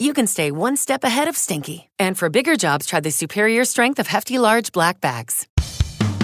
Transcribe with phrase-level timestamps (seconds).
[0.00, 1.90] you can stay one step ahead of stinky.
[1.98, 5.46] And for bigger jobs, try the superior strength of Hefty Large Black Bags.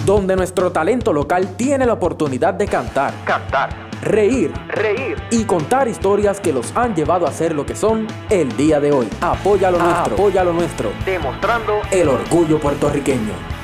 [0.06, 6.38] donde nuestro talento local tiene la oportunidad de cantar, cantar, reír, reír y contar historias
[6.40, 9.08] que los han llevado a ser lo que son el día de hoy.
[9.20, 13.55] Apoya lo nuestro, apoya lo nuestro, demostrando el orgullo puertorriqueño.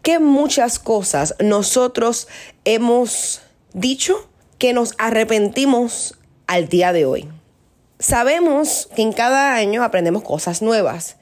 [0.03, 2.29] Que muchas cosas nosotros
[2.65, 3.43] hemos
[3.75, 4.29] dicho
[4.59, 7.29] que nos arrepentimos al día de hoy.
[8.01, 11.17] Sabemos que en cada año aprendemos cosas nuevas.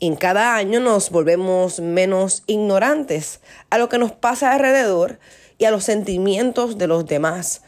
[0.00, 5.18] En cada año nos volvemos menos ignorantes a lo que nos pasa alrededor
[5.58, 7.60] y a los sentimientos de los demás.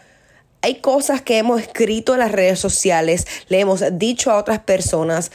[0.63, 5.31] Hay cosas que hemos escrito en las redes sociales, le hemos dicho a otras personas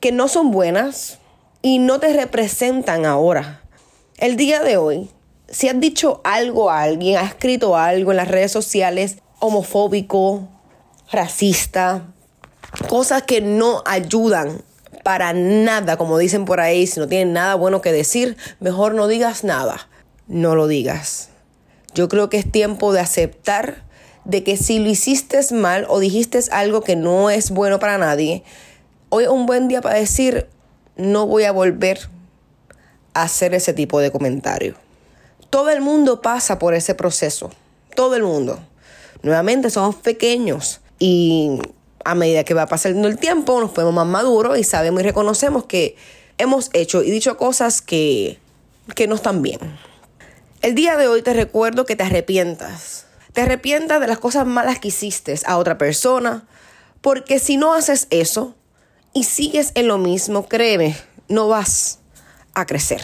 [0.00, 1.18] que no son buenas
[1.62, 3.62] y no te representan ahora.
[4.18, 5.10] El día de hoy,
[5.48, 10.48] si has dicho algo a alguien, has escrito algo en las redes sociales homofóbico,
[11.10, 12.13] racista,
[12.82, 14.62] cosas que no ayudan
[15.02, 19.06] para nada, como dicen por ahí, si no tienen nada bueno que decir, mejor no
[19.06, 19.88] digas nada.
[20.26, 21.28] No lo digas.
[21.94, 23.84] Yo creo que es tiempo de aceptar
[24.24, 28.42] de que si lo hiciste mal o dijiste algo que no es bueno para nadie,
[29.10, 30.48] hoy es un buen día para decir,
[30.96, 32.08] no voy a volver
[33.12, 34.74] a hacer ese tipo de comentario.
[35.50, 37.50] Todo el mundo pasa por ese proceso.
[37.94, 38.58] Todo el mundo.
[39.22, 41.60] Nuevamente somos pequeños y
[42.04, 45.64] a medida que va pasando el tiempo nos ponemos más maduros y sabemos y reconocemos
[45.64, 45.96] que
[46.38, 48.38] hemos hecho y dicho cosas que,
[48.94, 49.60] que no están bien.
[50.62, 53.06] El día de hoy te recuerdo que te arrepientas.
[53.32, 56.46] Te arrepientas de las cosas malas que hiciste a otra persona,
[57.00, 58.54] porque si no haces eso
[59.12, 60.96] y sigues en lo mismo, créeme,
[61.28, 61.98] no vas
[62.54, 63.02] a crecer.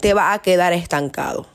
[0.00, 1.46] Te va a quedar estancado.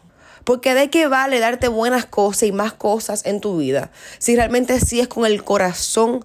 [0.46, 4.80] Porque de qué vale darte buenas cosas y más cosas en tu vida si realmente
[4.80, 6.24] sigues con el corazón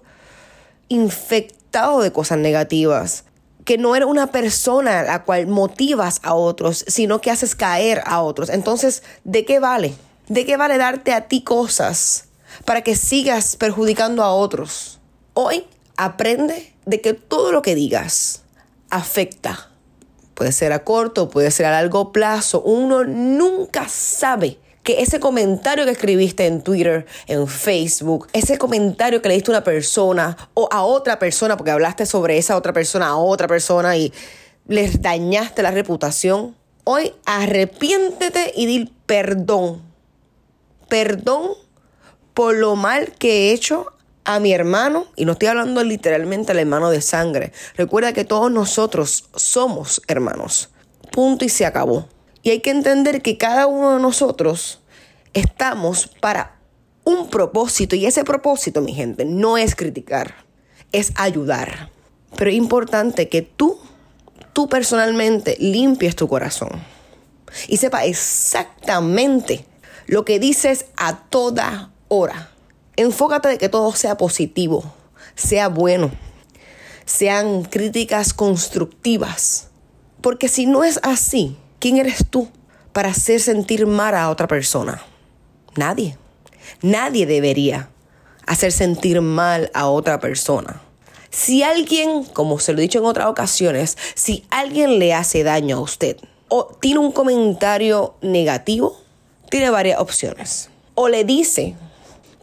[0.87, 3.25] infectado de cosas negativas.
[3.65, 8.01] Que no eres una persona a la cual motivas a otros, sino que haces caer
[8.05, 8.49] a otros.
[8.49, 9.93] Entonces, ¿de qué vale?
[10.27, 12.25] ¿De qué vale darte a ti cosas
[12.65, 14.99] para que sigas perjudicando a otros?
[15.33, 15.65] Hoy
[15.97, 18.43] aprende de que todo lo que digas
[18.89, 19.70] afecta
[20.41, 22.63] Puede ser a corto, puede ser a largo plazo.
[22.63, 29.29] Uno nunca sabe que ese comentario que escribiste en Twitter, en Facebook, ese comentario que
[29.29, 33.09] le diste a una persona o a otra persona, porque hablaste sobre esa otra persona
[33.09, 34.11] a otra persona y
[34.67, 36.55] les dañaste la reputación,
[36.85, 39.83] hoy arrepiéntete y di perdón.
[40.89, 41.51] Perdón
[42.33, 43.85] por lo mal que he hecho
[44.23, 48.51] a mi hermano, y no estoy hablando literalmente al hermano de sangre, recuerda que todos
[48.51, 50.69] nosotros somos hermanos.
[51.11, 52.07] Punto y se acabó.
[52.43, 54.79] Y hay que entender que cada uno de nosotros
[55.33, 56.59] estamos para
[57.03, 60.35] un propósito y ese propósito, mi gente, no es criticar,
[60.91, 61.89] es ayudar.
[62.37, 63.79] Pero es importante que tú,
[64.53, 66.69] tú personalmente limpies tu corazón
[67.67, 69.65] y sepa exactamente
[70.07, 72.50] lo que dices a toda hora.
[73.01, 74.83] Enfócate de que todo sea positivo,
[75.33, 76.11] sea bueno,
[77.05, 79.69] sean críticas constructivas.
[80.21, 82.47] Porque si no es así, ¿quién eres tú
[82.93, 85.01] para hacer sentir mal a otra persona?
[85.75, 86.15] Nadie.
[86.83, 87.89] Nadie debería
[88.45, 90.79] hacer sentir mal a otra persona.
[91.31, 95.77] Si alguien, como se lo he dicho en otras ocasiones, si alguien le hace daño
[95.77, 96.17] a usted
[96.49, 98.95] o tiene un comentario negativo,
[99.49, 100.69] tiene varias opciones.
[100.93, 101.75] O le dice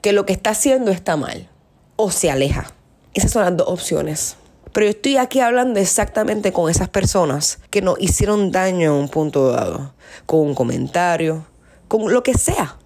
[0.01, 1.49] que lo que está haciendo está mal
[1.97, 2.67] o se aleja.
[3.15, 4.37] Esas son las dos opciones.
[4.73, 9.09] Pero yo estoy aquí hablando exactamente con esas personas que nos hicieron daño en un
[9.09, 9.95] punto dado,
[10.27, 11.45] con un comentario,
[11.89, 12.77] con lo que sea.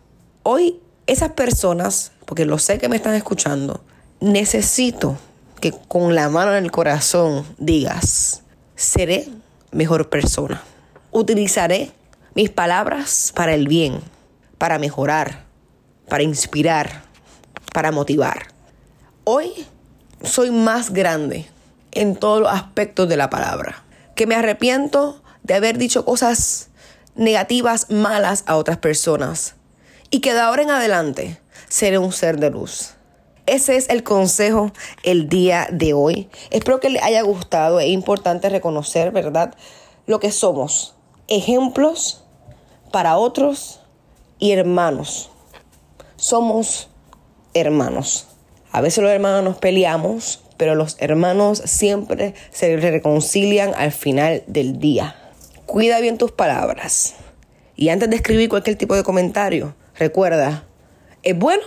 [0.42, 3.84] Hoy esas personas, porque lo sé que me están escuchando,
[4.20, 5.18] necesito
[5.60, 8.42] que con la mano en el corazón digas,
[8.76, 9.28] seré
[9.70, 10.62] mejor persona.
[11.10, 11.92] Utilizaré
[12.34, 14.00] mis palabras para el bien,
[14.58, 15.44] para mejorar,
[16.12, 17.04] para inspirar,
[17.72, 18.48] para motivar.
[19.24, 19.50] Hoy
[20.22, 21.46] soy más grande
[21.90, 23.82] en todos los aspectos de la palabra.
[24.14, 26.68] Que me arrepiento de haber dicho cosas
[27.14, 29.54] negativas, malas a otras personas.
[30.10, 32.90] Y que de ahora en adelante seré un ser de luz.
[33.46, 34.70] Ese es el consejo
[35.04, 36.28] el día de hoy.
[36.50, 37.80] Espero que les haya gustado.
[37.80, 39.54] Es importante reconocer, ¿verdad?
[40.04, 40.94] Lo que somos.
[41.28, 42.22] Ejemplos
[42.90, 43.80] para otros
[44.38, 45.31] y hermanos.
[46.22, 46.88] Somos
[47.52, 48.28] hermanos.
[48.70, 54.78] A veces los hermanos nos peleamos, pero los hermanos siempre se reconcilian al final del
[54.78, 55.16] día.
[55.66, 57.14] Cuida bien tus palabras.
[57.74, 60.64] Y antes de escribir cualquier tipo de comentario, recuerda,
[61.24, 61.64] ¿es bueno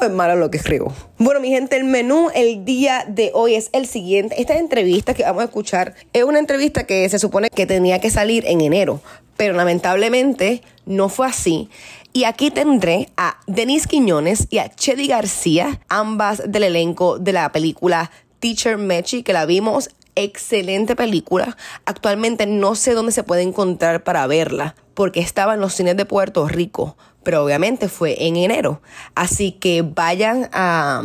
[0.00, 0.94] o es malo lo que escribo?
[1.18, 4.40] Bueno, mi gente, el menú el día de hoy es el siguiente.
[4.40, 8.10] Esta entrevista que vamos a escuchar es una entrevista que se supone que tenía que
[8.10, 9.00] salir en enero,
[9.36, 11.70] pero lamentablemente no fue así.
[12.12, 17.52] Y aquí tendré a Denise Quiñones y a Chedi García, ambas del elenco de la
[17.52, 18.10] película
[18.40, 19.90] Teacher Mechi, que la vimos.
[20.16, 21.56] Excelente película.
[21.84, 26.04] Actualmente no sé dónde se puede encontrar para verla, porque estaba en los cines de
[26.04, 28.82] Puerto Rico, pero obviamente fue en enero.
[29.14, 31.04] Así que vayan a,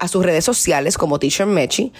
[0.00, 1.92] a sus redes sociales como Teacher Mechi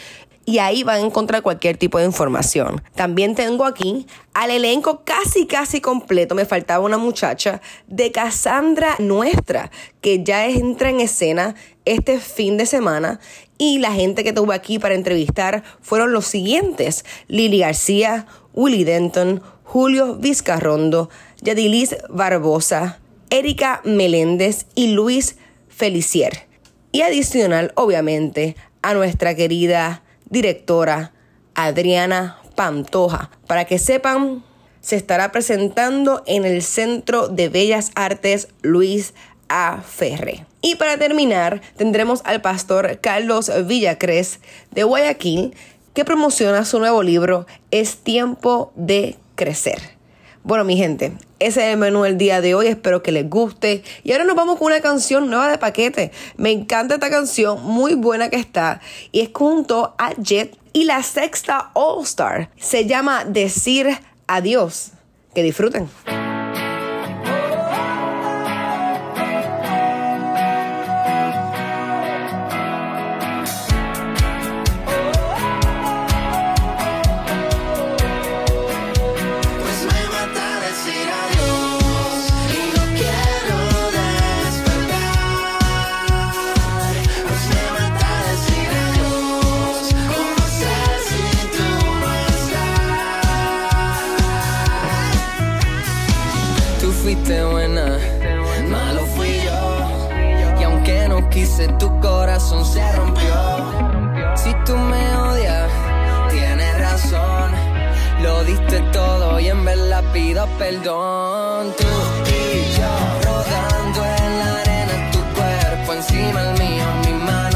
[0.51, 2.83] y ahí van a encontrar cualquier tipo de información.
[2.97, 9.71] También tengo aquí al elenco casi casi completo, me faltaba una muchacha de Cassandra Nuestra,
[10.01, 11.55] que ya entra en escena
[11.85, 13.21] este fin de semana
[13.59, 19.43] y la gente que tuve aquí para entrevistar fueron los siguientes: Lili García, Willy Denton,
[19.63, 21.11] Julio Vizcarrondo,
[21.43, 22.99] Yadilis Barbosa,
[23.31, 25.37] Erika Meléndez y Luis
[25.69, 26.49] Felicier.
[26.91, 31.13] Y adicional, obviamente, a nuestra querida directora
[31.55, 33.31] Adriana Pantoja.
[33.47, 34.43] Para que sepan,
[34.81, 39.13] se estará presentando en el Centro de Bellas Artes Luis
[39.49, 39.83] A.
[39.83, 40.47] Ferre.
[40.63, 44.41] Y para terminar, tendremos al pastor Carlos Villacres
[44.71, 45.55] de Guayaquil,
[45.95, 50.00] que promociona su nuevo libro Es tiempo de crecer.
[50.43, 52.67] Bueno, mi gente, ese es el menú del día de hoy.
[52.67, 53.83] Espero que les guste.
[54.05, 56.13] Y ahora nos vamos con una canción nueva de paquete.
[56.37, 58.81] Me encanta esta canción, muy buena que está.
[59.13, 62.51] Y es junto a Jet y la sexta All Star.
[62.57, 64.93] Se llama Decir Adiós.
[65.35, 65.89] Que disfruten.
[101.61, 103.35] Quise, tu corazón se rompió.
[104.37, 105.71] Si tú me odias,
[106.31, 107.53] tienes razón.
[108.23, 111.73] Lo diste todo y en verdad pido perdón.
[111.79, 111.87] Tú
[112.29, 112.93] y yo
[113.25, 117.50] rodando en la arena, tu cuerpo encima el mío, mi mano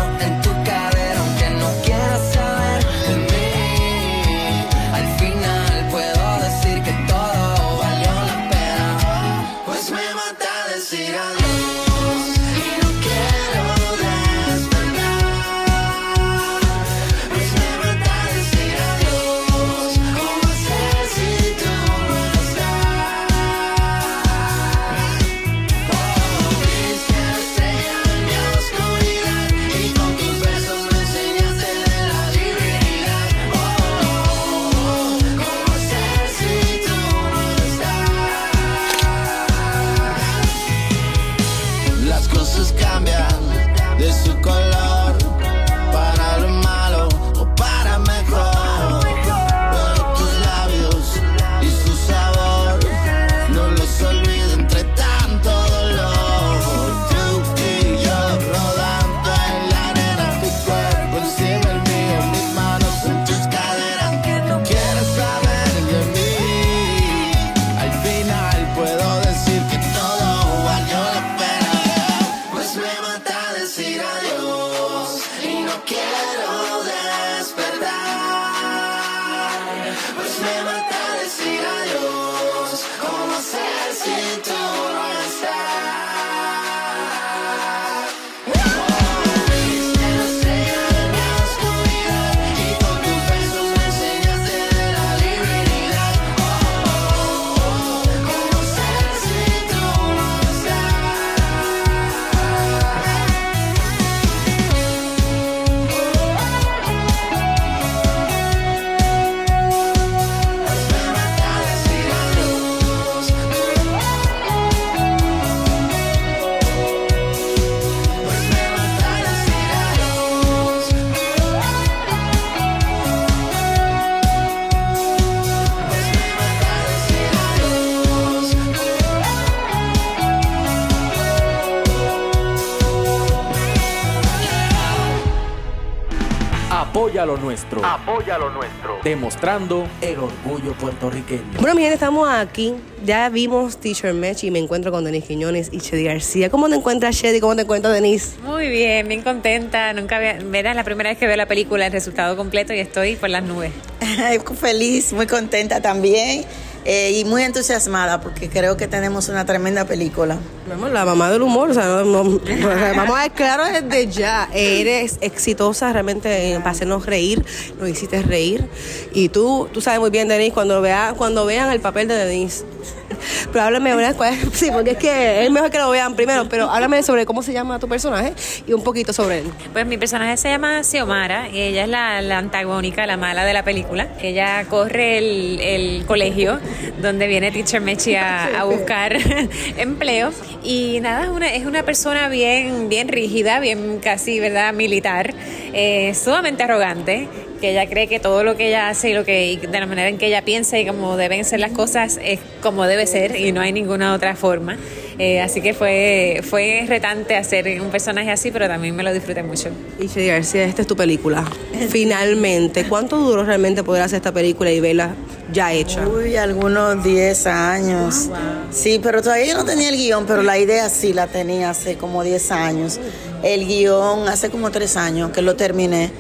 [137.55, 137.85] nuestro.
[137.85, 138.99] Apoya lo nuestro.
[139.05, 141.61] Demostrando el orgullo puertorriqueño.
[141.61, 142.75] Bueno, mi gente, estamos aquí.
[143.05, 146.51] Ya vimos Teacher Match y me encuentro con Denise Quiñones y Chedi García.
[146.51, 147.39] ¿Cómo te encuentras, Chedi?
[147.39, 148.37] ¿Cómo te encuentras, Denise?
[148.43, 149.93] Muy bien, bien contenta.
[149.93, 152.81] Nunca había, verá, es la primera vez que veo la película, el resultado completo y
[152.81, 153.73] estoy por las nubes.
[154.61, 156.45] Feliz, muy contenta también
[156.85, 160.39] eh, y muy entusiasmada porque creo que tenemos una tremenda película.
[160.67, 163.65] Vamos, la mamá del humor, o sea, no- no- o sea, vamos a ver claro
[163.65, 164.49] desde ya.
[164.55, 167.45] Eres exitosa realmente en- para hacernos reír,
[167.79, 168.65] nos hiciste reír.
[169.13, 172.65] Y tú, tú sabes muy bien, Denise, cuando, vea, cuando vean el papel de Denise.
[173.53, 174.17] Pero háblame, ¿verdad?
[174.17, 174.41] ¿Cuál es?
[174.55, 177.53] Sí, porque es que es mejor que lo vean primero, pero háblame sobre cómo se
[177.53, 178.33] llama tu personaje
[178.67, 179.45] y un poquito sobre él.
[179.73, 183.53] Pues mi personaje se llama Xiomara y ella es la, la antagónica, la mala de
[183.55, 184.09] la película.
[184.21, 186.59] Ella corre el, el colegio
[187.01, 189.17] donde viene Teacher Mechi a, a buscar
[189.79, 190.31] empleo
[190.65, 194.73] y nada, es una, es una persona bien, bien rígida, bien casi, ¿verdad?
[194.73, 195.35] Militar,
[195.73, 197.29] eh, sumamente arrogante
[197.61, 199.87] que ella cree que todo lo que ella hace y lo que y de la
[199.87, 203.37] manera en que ella piensa y como deben ser las cosas es como debe ser
[203.37, 204.77] y no hay ninguna otra forma.
[205.19, 209.43] Eh, así que fue, fue retante hacer un personaje así, pero también me lo disfruté
[209.43, 209.69] mucho.
[210.01, 211.45] Y García, esta es tu película.
[211.89, 215.15] Finalmente, ¿cuánto duró realmente poder hacer esta película y verla
[215.53, 216.07] ya hecha?
[216.09, 218.29] Uy, algunos 10 años.
[218.73, 221.97] Sí, pero todavía yo no tenía el guion, pero la idea sí la tenía hace
[221.97, 222.99] como 10 años.
[223.45, 226.11] El guion hace como 3 años que lo terminé.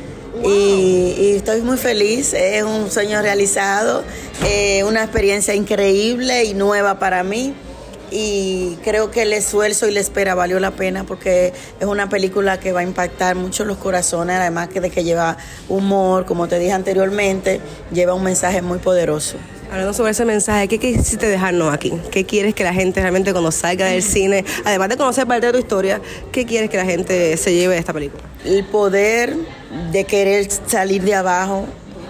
[0.44, 4.02] Y, y estoy muy feliz, es un sueño realizado,
[4.44, 7.54] eh, una experiencia increíble y nueva para mí.
[8.10, 12.60] Y creo que el esfuerzo y la espera valió la pena porque es una película
[12.60, 15.36] que va a impactar mucho los corazones, además que de que lleva
[15.68, 17.60] humor, como te dije anteriormente,
[17.92, 19.36] lleva un mensaje muy poderoso.
[19.70, 21.92] Hablando sobre ese mensaje, ¿qué quisiste dejarnos aquí?
[22.12, 25.52] ¿Qué quieres que la gente realmente cuando salga del cine, además de conocer parte de
[25.52, 28.22] tu historia, qué quieres que la gente se lleve de esta película?
[28.44, 29.34] El poder
[29.90, 31.66] de querer salir de abajo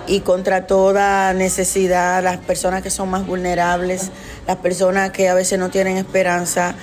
[0.07, 4.11] y contra toda necesidad, las personas que son más vulnerables,
[4.47, 6.75] las personas que a veces no tienen esperanza,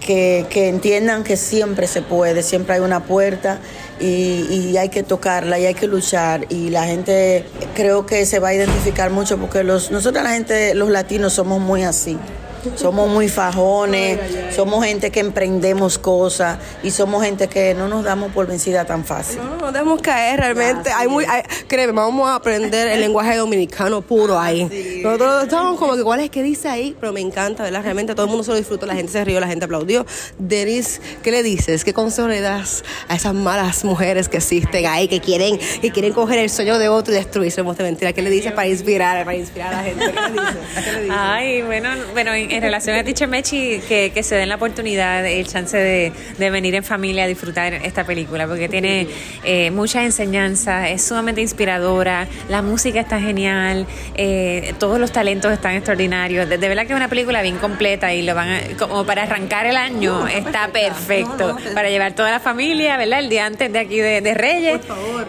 [0.00, 3.58] que, que entiendan que siempre se puede, siempre hay una puerta
[3.98, 7.44] y, y hay que tocarla y hay que luchar y la gente
[7.74, 11.60] creo que se va a identificar mucho porque los, nosotros la gente, los latinos somos
[11.60, 12.18] muy así.
[12.76, 14.18] Somos muy fajones,
[14.54, 19.04] somos gente que emprendemos cosas y somos gente que no nos damos por vencida tan
[19.04, 19.38] fácil.
[19.38, 20.90] No, no debemos caer realmente.
[20.92, 25.00] Hay muy, hay- créeme, vamos a aprender el lenguaje dominicano puro ahí.
[25.02, 26.96] Nosotros estamos como que, ¿cuál es que dice ahí?
[27.00, 27.82] Pero me encanta, ¿verdad?
[27.82, 30.04] Realmente todo el mundo se lo disfrutó, la gente se rió, la gente aplaudió.
[30.38, 31.84] Denis, ¿qué le dices?
[31.84, 36.12] ¿Qué consejo le das a esas malas mujeres que existen ahí, que quieren, que quieren
[36.12, 37.62] coger el sueño de otro y destruirse?
[37.70, 38.12] de mentira.
[38.12, 40.04] ¿Qué le dices para inspirar, para inspirar a la gente?
[40.06, 40.84] ¿Qué le dices?
[40.84, 41.16] ¿Qué le dices?
[41.18, 45.46] Ay, bueno, bueno en, relación a Teacher Mechi, que, que se den la oportunidad, el
[45.46, 49.06] chance de, de venir en familia a disfrutar esta película, porque tiene
[49.44, 55.74] eh, mucha enseñanza, es sumamente inspiradora, la música está genial, eh, todos los talentos están
[55.74, 56.48] extraordinarios.
[56.48, 59.22] De, de verdad que es una película bien completa y lo van a- como para
[59.24, 63.20] arrancar el año está perfecto, para llevar toda la familia, ¿verdad?
[63.20, 64.80] El día antes de aquí de, de Reyes,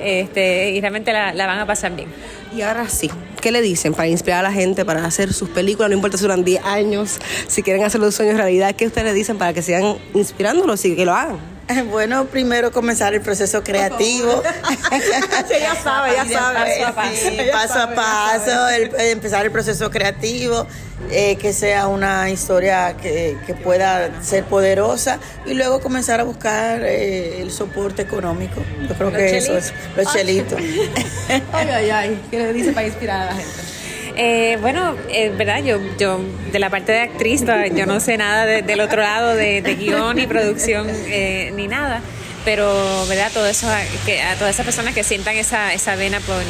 [0.02, 2.10] este, y realmente la, la van a pasar bien.
[2.56, 3.10] Y ahora sí,
[3.42, 5.90] ¿qué le dicen para inspirar a la gente para hacer sus películas?
[5.90, 9.14] No importa si duran 10 años, si quieren hacer los sueños realidad, ¿qué ustedes le
[9.14, 11.51] dicen para que sigan inspirándolos y que lo hagan?
[11.92, 14.42] Bueno, primero comenzar el proceso creativo.
[15.60, 16.60] ya sabe, ya sabe.
[16.80, 17.16] Paso a paso.
[17.16, 20.68] Sí, paso a paso, el- el empezar el proceso creativo,
[21.10, 26.82] eh, que sea una historia que, que pueda ser poderosa y luego comenzar a buscar
[26.84, 28.62] eh, el soporte económico.
[28.88, 30.60] Yo creo que eso es los chelitos.
[31.54, 32.22] Ay, ay, ay.
[32.30, 33.71] ¿Qué le dicen para inspirar a la gente?
[34.18, 36.20] Eh, bueno, es verdad, yo, yo
[36.52, 37.44] de la parte de actriz,
[37.76, 41.68] yo no sé nada de- del otro lado de, de guion ni producción eh, ni
[41.68, 42.02] nada,
[42.44, 43.68] pero verdad, todo eso,
[44.06, 46.42] que a todas esas personas que sientan esa, esa vena por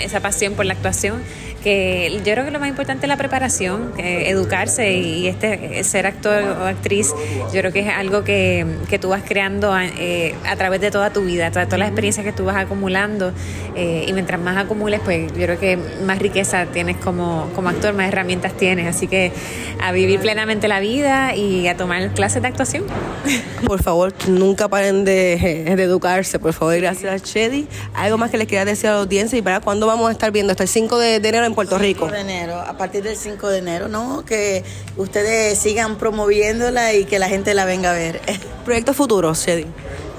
[0.00, 1.22] esa pasión por la actuación,
[1.66, 6.06] que yo creo que lo más importante es la preparación, eh, educarse y este ser
[6.06, 7.12] actor o actriz,
[7.52, 10.92] yo creo que es algo que, que tú vas creando a, eh, a través de
[10.92, 13.32] toda tu vida, todas, las experiencias que tú vas acumulando
[13.74, 17.94] eh, y mientras más acumules, pues yo creo que más riqueza tienes como, como actor,
[17.94, 19.32] más herramientas tienes, así que
[19.80, 22.84] a vivir plenamente la vida y a tomar clases de actuación.
[23.66, 26.76] Por favor, nunca paren de, de educarse, por favor.
[26.76, 27.66] Gracias, Chedi.
[27.94, 30.30] ¿Algo más que les quieras decir a la audiencia y para cuándo vamos a estar
[30.30, 30.52] viendo?
[30.52, 32.04] Hasta el 5 de, de enero en Puerto Rico.
[32.04, 34.24] 5 de enero, a partir del 5 de enero, ¿no?
[34.24, 34.62] Que
[34.96, 38.20] ustedes sigan promoviéndola y que la gente la venga a ver.
[38.64, 39.66] Proyectos futuros, Chedi.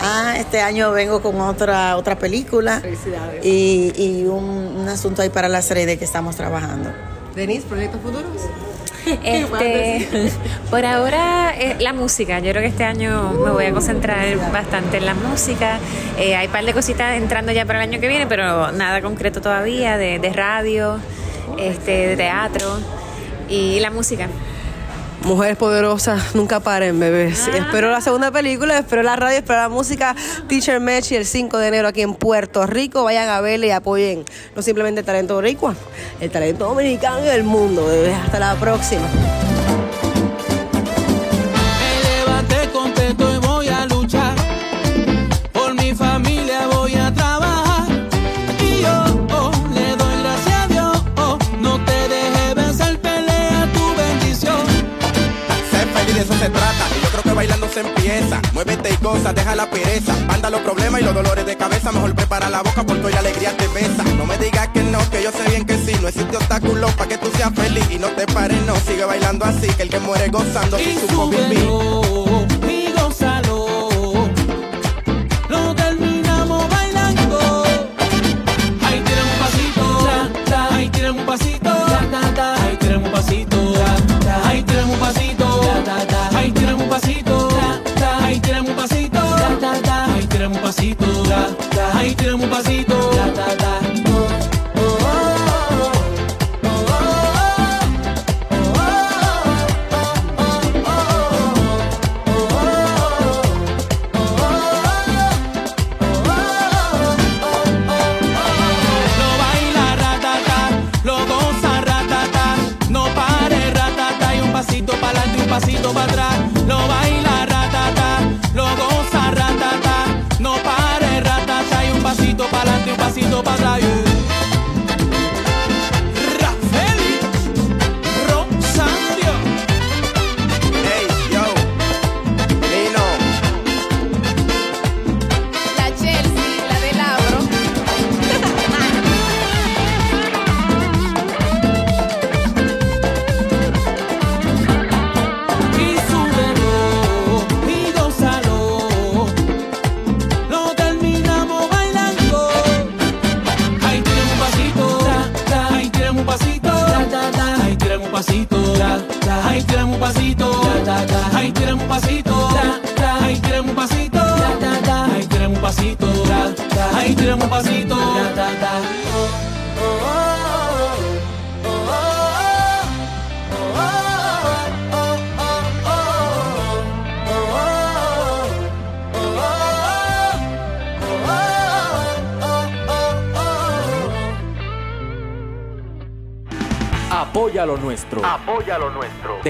[0.01, 3.44] Ah, este año vengo con otra otra película Felicidades.
[3.44, 6.91] y, y un, un asunto ahí para la serie de que estamos trabajando.
[7.36, 8.25] Denise, proyectos futuros.
[9.24, 10.06] Este,
[10.70, 12.39] por ahora, eh, la música.
[12.39, 15.79] Yo creo que este año me voy a concentrar bastante en la música.
[16.20, 19.01] Eh, hay un par de cositas entrando ya para el año que viene, pero nada
[19.01, 21.00] concreto todavía, de, de radio,
[21.57, 22.79] este, de teatro
[23.49, 24.27] y la música.
[25.23, 27.47] Mujeres poderosas, nunca paren, bebés.
[27.47, 30.15] Espero la segunda película, espero la radio, espero la música.
[30.47, 33.03] Teacher Mechi el 5 de enero aquí en Puerto Rico.
[33.03, 34.23] Vayan a verle y apoyen
[34.55, 35.75] no simplemente el talento boricua,
[36.19, 38.15] el talento dominicano y del mundo, bebés.
[38.15, 39.07] Hasta la próxima.
[56.38, 56.86] Se trata.
[56.97, 58.41] Y yo creo que bailando se empieza.
[58.54, 60.13] Muévete y goza, deja la pereza.
[60.28, 61.91] Manda los problemas y los dolores de cabeza.
[61.91, 64.04] Mejor prepara la boca porque hoy la alegría te besa.
[64.17, 65.95] No me digas que no, que yo sé bien que sí.
[66.02, 67.86] No existe obstáculo para que tú seas feliz.
[67.91, 68.76] Y no te pares, no.
[68.78, 69.67] Sigue bailando así.
[69.67, 71.67] Que el que muere gozando si supo vivir.
[72.69, 73.76] Y gózalo.
[90.67, 91.06] Pasito.
[91.93, 93.66] Ahí tienen un pasito.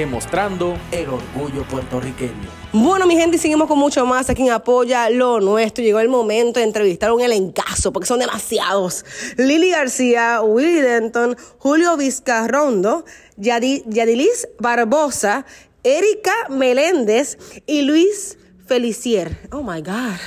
[0.02, 2.48] Demostrando el orgullo puertorriqueño.
[2.72, 5.84] Bueno, mi gente, seguimos con mucho más aquí en Apoya lo Nuestro.
[5.84, 9.04] Llegó el momento de entrevistar a un elencazo, porque son demasiados.
[9.38, 13.06] Lili García, Willy Denton, Julio Vizcarrondo,
[13.40, 15.48] Yadi- Yadilis Barbosa,
[15.84, 19.50] Erika Meléndez y Luis Felicier.
[19.52, 20.20] Oh my God.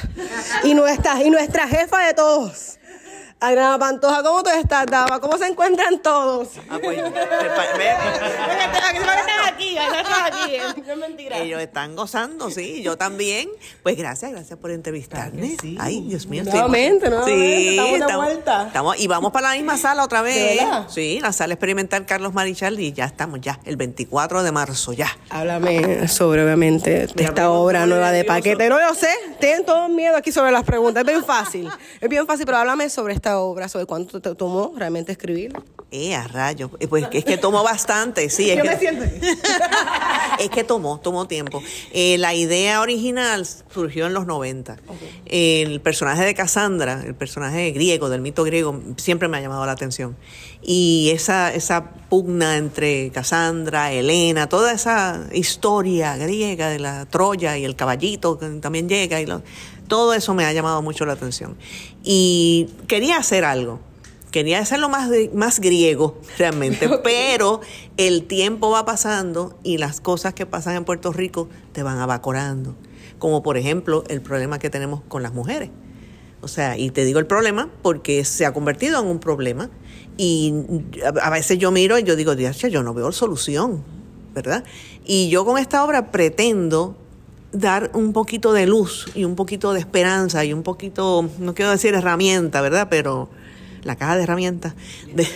[0.65, 2.80] Y nuestra, y nuestra jefa de todos.
[3.43, 5.19] Adriana Pantoja, ¿cómo tú estás, dama?
[5.19, 6.49] ¿Cómo se encuentran todos?
[6.69, 8.83] Ah, pues, ve- Están
[9.49, 10.57] aquí, están aquí.
[10.87, 11.39] No es mentira.
[11.39, 13.49] Ellos están gozando, sí, yo también.
[13.83, 15.57] Pues gracias, gracias por entrevistarme.
[15.79, 16.43] Ay, Dios mío.
[16.43, 18.67] estoy Nuevamente, emo- nuevamente, estamos de vuelta.
[18.67, 20.61] estamos- y vamos para la misma sala otra vez.
[20.61, 20.67] ¿De?
[20.89, 25.09] Sí, la sala experimental Carlos Marichal y ya estamos, ya, el 24 de marzo, ya.
[25.31, 28.69] Háblame sobre, obviamente, de esta obra nueva de paquete.
[28.69, 29.09] No lo sé,
[29.41, 31.03] tienen todo miedo aquí sobre las preguntas.
[31.03, 31.71] Es bien fácil.
[32.01, 35.63] Es bien fácil, pero háblame sobre esta obra, sobre cuánto te tomó realmente escribirla.
[35.93, 36.71] Eh, a rayos.
[36.79, 38.51] Eh, Pues es que tomó bastante, sí.
[38.51, 39.05] Es Yo que, me siento.
[40.39, 41.63] es que tomó, tomó tiempo.
[41.93, 44.77] Eh, la idea original surgió en los 90.
[45.27, 49.73] El personaje de Cassandra, el personaje griego, del mito griego, siempre me ha llamado la
[49.73, 50.17] atención.
[50.63, 57.65] Y esa, esa pugna entre Cassandra, Helena, toda esa historia griega de la Troya y
[57.65, 59.43] el caballito que también llega, y lo-
[59.91, 61.59] todo eso me ha llamado mucho la atención.
[62.03, 63.81] Y quería hacer algo.
[64.31, 67.61] Quería hacerlo más, más griego, realmente, pero
[67.97, 72.77] el tiempo va pasando y las cosas que pasan en Puerto Rico te van abacorando.
[73.19, 75.71] Como por ejemplo el problema que tenemos con las mujeres.
[76.43, 79.69] O sea, y te digo el problema porque se ha convertido en un problema
[80.17, 80.55] y
[81.05, 83.83] a a veces yo miro y yo digo, Dios, yo no veo solución,
[84.33, 84.65] ¿verdad?
[85.05, 86.97] Y yo con esta obra pretendo
[87.53, 91.71] dar un poquito de luz y un poquito de esperanza y un poquito, no quiero
[91.71, 92.89] decir herramienta, ¿verdad?
[92.91, 93.29] Pero,
[93.83, 94.75] la caja de herramientas,
[95.15, 95.27] de-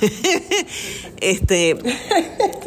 [1.20, 1.76] este,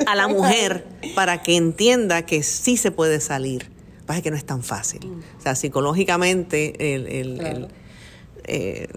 [0.07, 0.85] a la mujer
[1.15, 3.69] para que entienda que sí se puede salir.
[4.05, 4.99] Pasa es que no es tan fácil.
[5.37, 7.67] O sea, psicológicamente, el, el- el-
[8.45, 8.87] eh,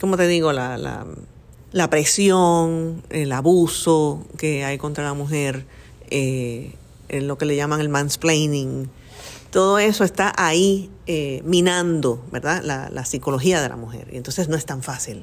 [0.00, 0.52] ¿cómo te digo?
[0.52, 1.06] La, la,
[1.72, 5.66] la presión, el abuso que hay contra la mujer,
[6.10, 6.72] eh,
[7.08, 8.88] en lo que le llaman el mansplaining,
[9.50, 12.62] todo eso está ahí eh, minando, ¿verdad?
[12.64, 14.08] La, la psicología de la mujer.
[14.12, 15.22] Y entonces no es tan fácil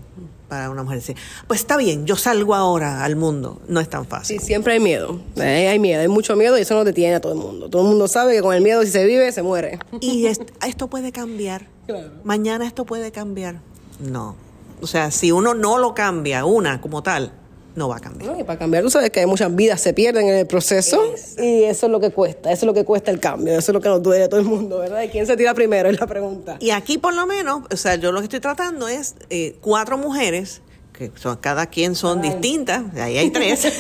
[0.50, 1.16] para una mujer decir,
[1.48, 3.62] pues está bien, yo salgo ahora al mundo.
[3.68, 4.40] No es tan fácil.
[4.40, 5.20] Sí, siempre hay miedo.
[5.38, 7.70] Eh, hay miedo, hay mucho miedo y eso no detiene a todo el mundo.
[7.70, 9.80] Todo el mundo sabe que con el miedo si se vive, se muere.
[10.02, 11.68] Y es- esto puede cambiar.
[12.24, 13.60] Mañana esto puede cambiar.
[14.00, 14.36] No.
[14.82, 17.32] O sea, si uno no lo cambia, una como tal,
[17.76, 18.32] no va a cambiar.
[18.32, 21.02] No, y para cambiar, tú sabes que muchas vidas se pierden en el proceso
[21.38, 23.74] y eso es lo que cuesta, eso es lo que cuesta el cambio, eso es
[23.74, 25.04] lo que nos duele a todo el mundo, ¿verdad?
[25.04, 25.90] ¿Y quién se tira primero?
[25.90, 26.58] Es la pregunta.
[26.60, 29.98] Y aquí por lo menos, o sea, yo lo que estoy tratando es eh, cuatro
[29.98, 30.62] mujeres,
[30.94, 33.68] que son, cada quien son distintas, ahí hay tres.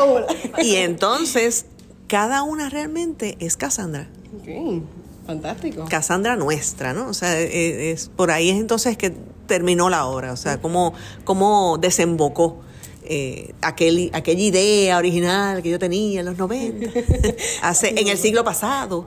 [0.62, 1.66] y entonces,
[2.08, 4.08] cada una realmente es Cassandra.
[4.40, 4.82] Ok,
[5.24, 5.86] fantástico.
[5.88, 7.08] Cassandra nuestra, ¿no?
[7.08, 9.14] O sea, eh, es, por ahí es entonces que
[9.46, 12.60] terminó la obra, o sea, cómo, cómo desembocó
[13.02, 16.90] eh, aquel, aquella idea original que yo tenía en los 90,
[17.62, 19.06] hace, en el siglo pasado.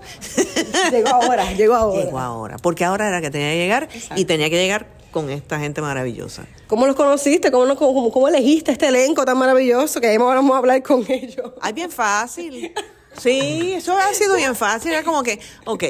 [0.92, 2.04] Llegó ahora, llegó ahora.
[2.04, 5.60] Llegó ahora, porque ahora era que tenía que llegar y tenía que llegar con esta
[5.60, 6.46] gente maravillosa.
[6.68, 7.52] ¿Cómo los conociste?
[7.52, 11.54] ¿Cómo, cómo, cómo elegiste este elenco tan maravilloso que ahí vamos a hablar con ellos?
[11.62, 12.74] Ay, bien fácil.
[13.18, 14.92] Sí, eso ha sido bien fácil.
[14.92, 15.84] Era como que, ok,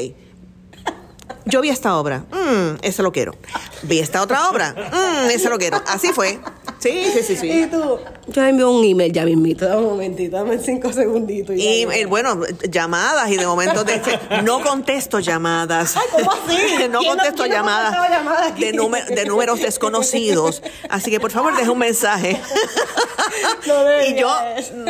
[1.45, 3.35] yo vi esta obra, mm, esa lo quiero.
[3.83, 5.81] Vi esta otra obra, mm, esa lo quiero.
[5.87, 6.39] Así fue.
[6.83, 7.49] Sí, sí, sí, sí.
[7.49, 11.55] Y tú, yo envío un email ya mismito, dame un momentito, dame cinco segunditos.
[11.55, 15.95] Y eh, bueno, llamadas y de momento de este, no contesto llamadas.
[16.11, 16.57] ¿cómo así?
[16.89, 18.65] No ¿Quién no- contesto no llamadas llamadas aquí?
[18.65, 20.61] de, número- de números desconocidos.
[20.89, 22.41] Así que por favor deje un mensaje.
[24.09, 24.29] y yo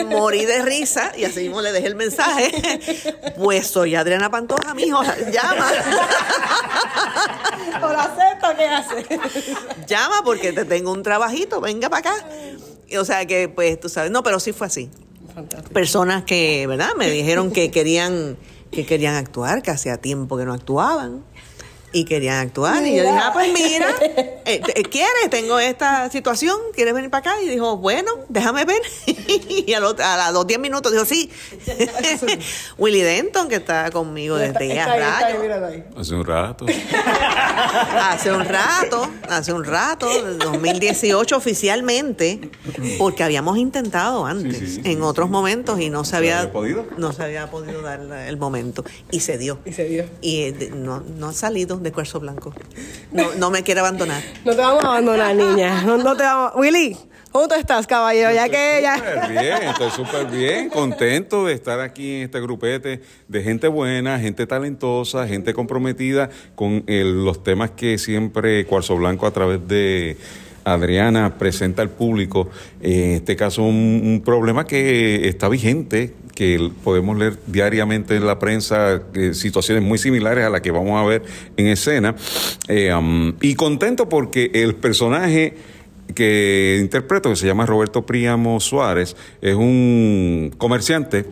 [0.08, 2.52] morí de risa y así mismo le dejé el mensaje.
[3.38, 5.02] Pues soy Adriana Pantoja, mijo,
[5.32, 5.72] llama.
[7.82, 9.06] ¿O lo acepta qué hace?
[9.88, 12.28] Llama porque te tengo un trabajito, venga para acá.
[12.88, 14.90] Y, O sea que, pues, tú sabes, no, pero sí fue así.
[15.74, 16.90] Personas que, ¿verdad?
[16.98, 18.38] Me dijeron que querían,
[18.72, 21.24] que querían actuar, que hacía tiempo que no actuaban.
[21.96, 22.84] Y querían actuar.
[22.86, 25.30] Y yo dije, ah, pues mira, eh, eh, ¿quieres?
[25.30, 27.42] Tengo esta situación, ¿quieres venir para acá?
[27.42, 28.82] Y dijo, bueno, déjame ver.
[29.06, 31.30] y a, los, a los 10 minutos dijo, sí.
[32.80, 35.86] Willy Denton, que está conmigo desde ya rayos.
[35.96, 36.66] Hace un rato.
[38.02, 42.50] Hace un rato, hace un rato, del 2018 oficialmente,
[42.98, 46.88] porque habíamos intentado antes, en otros momentos, y no se había, había podido?
[46.98, 48.84] no se había podido dar el momento.
[49.12, 49.60] Y se dio.
[49.64, 50.06] Y se dio.
[50.22, 52.54] Y eh, no, no ha salido de cuarzo blanco.
[53.12, 54.22] No, no me quiere abandonar.
[54.46, 55.84] No te vamos a abandonar, niña.
[55.84, 56.54] No, no te vamos.
[56.56, 56.98] Willy,
[57.32, 58.32] ¿cómo tú estás, caballero?
[58.34, 58.96] Ya que ya.
[58.98, 64.20] Súper bien, estoy súper bien, contento de estar aquí en este grupete de gente buena,
[64.20, 70.18] gente talentosa, gente comprometida con el- los temas que siempre Cuarzo Blanco a través de
[70.64, 72.50] Adriana presenta al público.
[72.82, 79.02] En este caso, un, problema que está vigente, que podemos leer diariamente en la prensa,
[79.14, 81.24] eh, situaciones muy similares a las que vamos a ver
[81.58, 82.16] en escena.
[82.68, 85.56] Eh, um, y contento porque el personaje
[86.16, 91.26] que interpreto, que se llama Roberto Príamo Suárez, es un comerciante,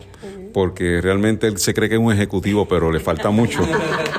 [0.52, 3.60] porque realmente él se cree que es un ejecutivo, pero le falta mucho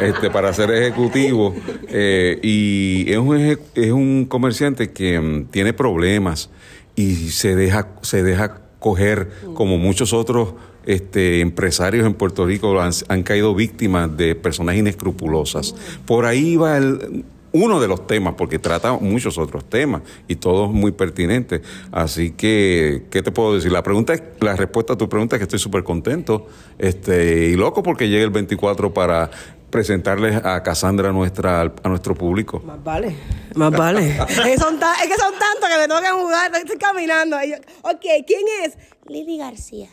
[0.02, 1.54] este, para ser ejecutivo.
[1.88, 6.50] Eh, y es un, es un comerciante que mm, tiene problemas
[6.96, 13.24] y se deja, se deja coger, como muchos otros este, empresarios en Puerto Rico han
[13.24, 15.74] caído víctimas de personas inescrupulosas.
[16.06, 20.72] Por ahí va el, uno de los temas, porque trata muchos otros temas y todos
[20.72, 21.62] muy pertinentes.
[21.92, 23.72] Así que, ¿qué te puedo decir?
[23.72, 26.48] La pregunta es, la respuesta a tu pregunta es que estoy súper contento
[26.80, 29.30] este, y loco porque llegue el 24 para
[29.70, 32.62] presentarles a Cassandra nuestra, a nuestro público.
[32.66, 33.16] Más vale.
[33.56, 34.18] Más vale.
[34.30, 36.52] es, que son es que son tantos que me tengo que jugar.
[36.56, 37.38] Estoy caminando.
[37.44, 38.78] Yo, ok, ¿quién es?
[39.08, 39.90] Lili García.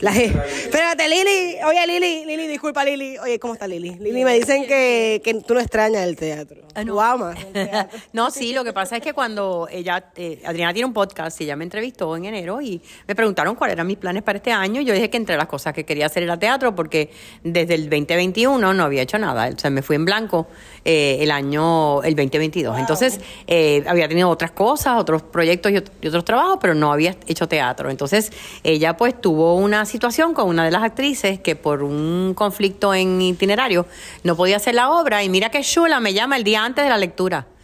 [0.00, 0.34] La G.
[0.44, 1.56] Espérate, Lili.
[1.64, 2.24] Oye, Lili.
[2.24, 3.18] Lili, disculpa, Lili.
[3.18, 3.96] Oye, ¿cómo está Lili?
[4.00, 6.62] Lili, me dicen que, que tú no extrañas el teatro.
[6.84, 7.98] Tú amas el teatro.
[8.12, 11.44] no, sí, lo que pasa es que cuando ella, eh, Adriana tiene un podcast y
[11.44, 14.80] ella me entrevistó en enero y me preguntaron cuáles eran mis planes para este año.
[14.80, 17.10] Yo dije que entre las cosas que quería hacer era teatro porque
[17.42, 19.50] desde el 2021 no había hecho nada.
[19.54, 20.48] O sea, me fui en blanco
[20.84, 22.78] eh, el año, el 2022.
[22.78, 27.16] Entonces, eh, había tenido otras cosas, otros proyectos y, y otros trabajos, pero no había
[27.26, 27.90] hecho teatro.
[27.90, 28.32] Entonces,
[28.62, 33.20] ella pues tuvo una situación con una de las actrices que por un conflicto en
[33.20, 33.86] itinerario
[34.22, 36.90] no podía hacer la obra y mira que chula me llama el día antes de
[36.90, 37.46] la lectura.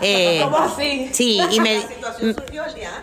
[0.00, 1.10] Eh, ¿Cómo así?
[1.12, 1.82] Sí, y me...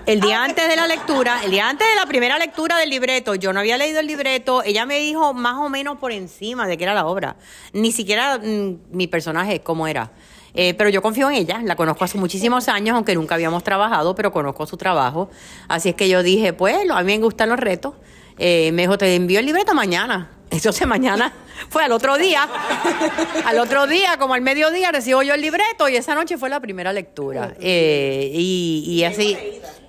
[0.06, 3.36] El día antes de la lectura, el día antes de la primera lectura del libreto,
[3.36, 6.78] yo no había leído el libreto, ella me dijo más o menos por encima de
[6.78, 7.36] qué era la obra.
[7.74, 10.12] Ni siquiera mm, mi personaje, cómo era.
[10.54, 14.16] Eh, pero yo confío en ella, la conozco hace muchísimos años, aunque nunca habíamos trabajado,
[14.16, 15.30] pero conozco su trabajo.
[15.68, 17.94] Así es que yo dije, pues, a mí me gustan los retos.
[18.38, 20.32] Eh, me dijo, te envío el libreto mañana.
[20.50, 21.34] Entonces mañana
[21.70, 22.48] fue al otro día.
[23.46, 26.60] al otro día, como al mediodía, recibo yo el libreto y esa noche fue la
[26.60, 27.56] primera lectura.
[27.60, 29.38] Eh, y, y así.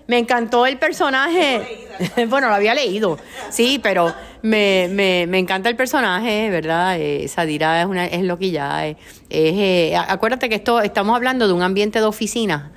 [0.06, 1.88] Me encantó el personaje.
[2.28, 3.18] bueno, lo había leído,
[3.50, 6.96] sí, pero me, me, me encanta el personaje, ¿verdad?
[6.98, 8.86] Eh, Sadira es, una, es loquilla.
[8.86, 8.96] Es,
[9.28, 12.70] es, eh, acuérdate que esto estamos hablando de un ambiente de oficina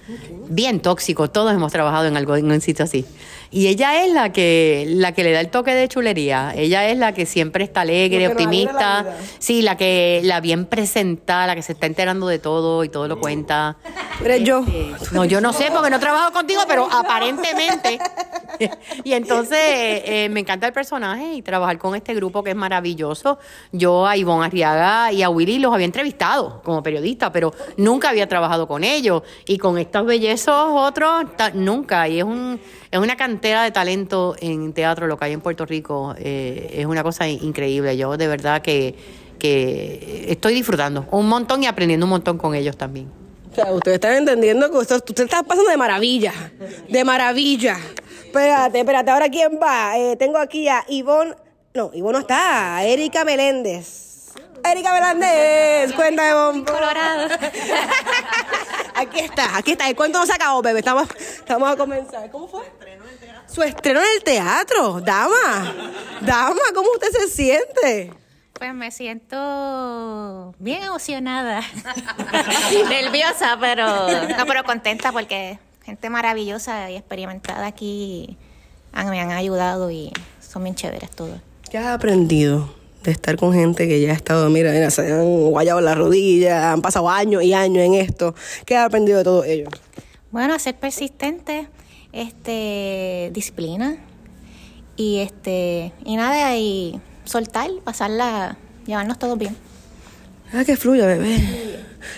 [0.50, 1.30] bien tóxico.
[1.30, 3.06] Todos hemos trabajado en algo en un sitio así.
[3.52, 6.54] Y ella es la que, la que le da el toque de chulería.
[6.56, 9.18] Ella es la que siempre está alegre, la optimista.
[9.40, 13.08] Sí, la que la bien presentada, la que se está enterando de todo y todo
[13.08, 13.78] lo cuenta.
[14.24, 14.64] Eres yo.
[15.12, 18.00] No, yo no sé porque no trabajo contigo, pero aparentemente.
[19.04, 23.40] y entonces eh, me encanta el personaje y trabajar con este grupo que es maravilloso.
[23.72, 28.28] Yo a Ivonne Arriaga y a Willy los había entrevistado como periodista, pero nunca había
[28.28, 29.24] trabajado con ellos.
[29.48, 32.08] Y con estos bellezos otros, nunca.
[32.08, 32.60] Y es, un,
[32.92, 36.16] es una cantera de talento en teatro, lo que hay en Puerto Rico.
[36.18, 37.96] eh, es una cosa increíble.
[37.98, 38.96] Yo de verdad que,
[39.38, 43.12] que estoy disfrutando un montón y aprendiendo un montón con ellos también.
[43.52, 46.34] O sea, ustedes están entendiendo que usted, usted está pasando de maravilla.
[46.88, 47.78] De maravilla.
[48.26, 49.98] Espérate, espérate, ahora quién va.
[49.98, 51.34] Eh, tengo aquí a Ivonne.
[51.74, 52.78] No, Ivonne no está.
[52.78, 54.34] a Erika Meléndez.
[54.64, 56.64] Erika Meléndez, cuéntame, Ivonne.
[56.66, 57.28] Colorado.
[59.00, 59.88] Aquí está, aquí está.
[59.90, 60.80] El cuento no se acabó, bebé.
[60.80, 62.30] Estamos, estamos a comenzar.
[62.32, 62.64] ¿Cómo fue?
[63.48, 65.00] Su estreno en el teatro.
[65.02, 65.74] Dama.
[66.22, 68.14] Dama, ¿cómo usted se siente?
[68.54, 71.62] Pues me siento bien emocionada,
[72.90, 73.86] nerviosa, pero
[74.38, 78.38] no, pero contenta porque gente maravillosa y experimentada aquí
[78.92, 81.40] han- me han ayudado y son bien chéveres todos.
[81.72, 85.50] ¿Qué has aprendido de estar con gente que ya ha estado, mira, mira, se han
[85.50, 88.36] guayado la rodilla, han pasado años y años en esto?
[88.66, 89.70] ¿Qué has aprendido de todo ello?
[90.32, 91.68] Bueno, ser persistente,
[92.12, 93.98] este, disciplina
[94.96, 99.56] y este y nada y soltar, pasarla, llevarnos todos bien.
[100.52, 101.38] Ah, que fluya, bebé.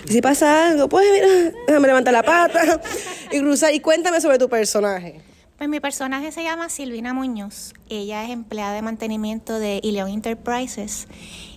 [0.08, 2.82] Y si pasa algo, pues mira, déjame levantar la pata
[3.32, 3.74] y cruzar.
[3.74, 5.22] Y cuéntame sobre tu personaje.
[5.62, 7.76] Pues mi personaje se llama Silvina Muñoz.
[7.88, 11.08] Ella es empleada de mantenimiento de Ileón Enterprises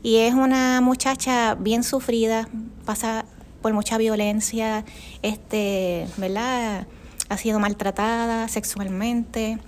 [0.02, 2.46] y es una muchacha bien sufrida,
[2.84, 3.24] pasa
[3.62, 4.84] por mucha violencia,
[5.22, 6.86] este, ¿verdad?
[7.30, 9.58] Ha sido maltratada sexualmente.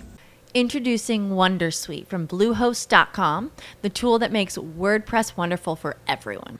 [0.53, 3.49] Introducing Wondersuite from Bluehost.com,
[3.81, 6.59] the tool that makes WordPress wonderful for everyone.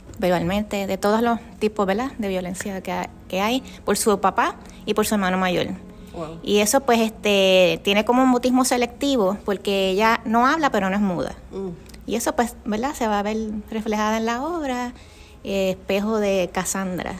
[0.19, 2.11] Verbalmente, de todos los tipos, ¿verdad?
[2.17, 5.67] De violencia que, ha- que hay por su papá y por su hermano mayor.
[6.43, 10.95] Y eso pues este tiene como un mutismo selectivo porque ella no habla pero no
[10.95, 11.35] es muda.
[12.05, 12.93] Y eso pues, ¿verdad?
[12.93, 13.37] Se va a ver
[13.69, 14.93] reflejada en la obra
[15.43, 17.13] eh, Espejo de Cassandra.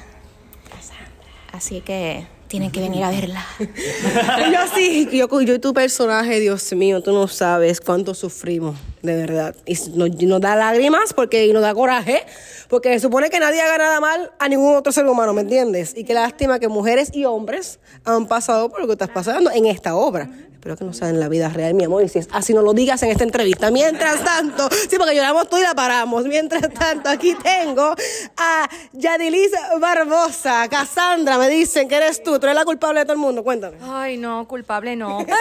[1.53, 3.45] Así que tienen que venir a verla.
[3.59, 9.15] yo sí, yo, yo y tu personaje, Dios mío, tú no sabes cuánto sufrimos de
[9.15, 9.55] verdad.
[9.65, 12.25] Y nos, nos da lágrimas porque, y nos da coraje,
[12.67, 15.93] porque se supone que nadie haga nada mal a ningún otro ser humano, ¿me entiendes?
[15.95, 19.65] Y qué lástima que mujeres y hombres han pasado por lo que estás pasando en
[19.65, 20.29] esta obra.
[20.61, 22.61] Espero que no sea en la vida real, mi amor, y si es así, no
[22.61, 23.71] lo digas en esta entrevista.
[23.71, 26.25] Mientras tanto, sí, porque lloramos tú y la paramos.
[26.25, 27.95] Mientras tanto, aquí tengo
[28.37, 33.13] a Yadilis Barbosa, Cassandra, me dicen que eres tú, tú eres la culpable de todo
[33.13, 33.77] el mundo, cuéntame.
[33.81, 35.25] Ay, no, culpable no.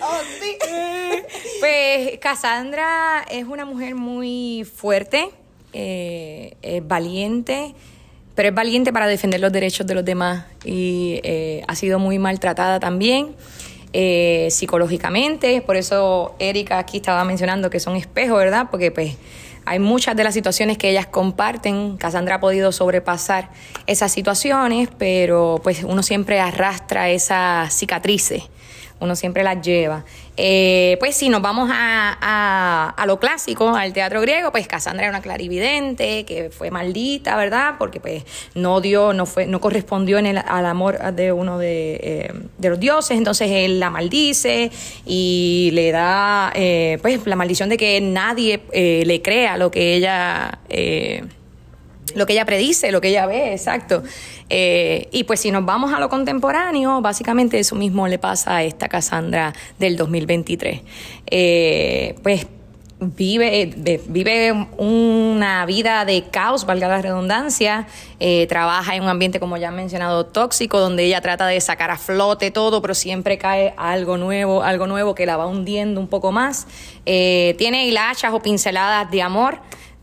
[0.00, 0.20] Oh,
[1.58, 5.30] Pues Cassandra es una mujer muy fuerte,
[5.72, 7.74] eh, valiente,
[8.34, 12.18] pero es valiente para defender los derechos de los demás y eh, ha sido muy
[12.18, 13.34] maltratada también.
[13.96, 18.66] eh, psicológicamente, por eso Erika aquí estaba mencionando que son espejos, ¿verdad?
[18.68, 19.16] Porque pues
[19.66, 23.50] hay muchas de las situaciones que ellas comparten, Cassandra ha podido sobrepasar
[23.86, 28.42] esas situaciones, pero pues uno siempre arrastra esas cicatrices
[29.00, 30.04] uno siempre las lleva.
[30.36, 35.10] Eh, pues si nos vamos a, a- lo clásico, al teatro griego, pues Cassandra era
[35.10, 37.74] una clarividente que fue maldita, ¿verdad?
[37.78, 42.00] Porque pues no dio, no fue, no correspondió en el, al amor de uno de,
[42.02, 44.70] eh, de los dioses, entonces él la maldice
[45.04, 49.94] y le da eh, pues la maldición de que nadie eh, le crea lo que
[49.96, 51.24] ella eh,
[52.14, 54.02] lo que ella predice, lo que ella ve, exacto.
[54.48, 58.62] Eh, y pues si nos vamos a lo contemporáneo, básicamente eso mismo le pasa a
[58.64, 60.80] esta Cassandra del 2023.
[61.26, 62.46] Eh, pues
[63.00, 67.86] vive, eh, vive una vida de caos, valga la redundancia,
[68.20, 71.90] eh, trabaja en un ambiente, como ya han mencionado, tóxico, donde ella trata de sacar
[71.90, 76.08] a flote todo, pero siempre cae algo nuevo, algo nuevo que la va hundiendo un
[76.08, 76.66] poco más.
[77.06, 79.58] Eh, tiene hilachas o pinceladas de amor,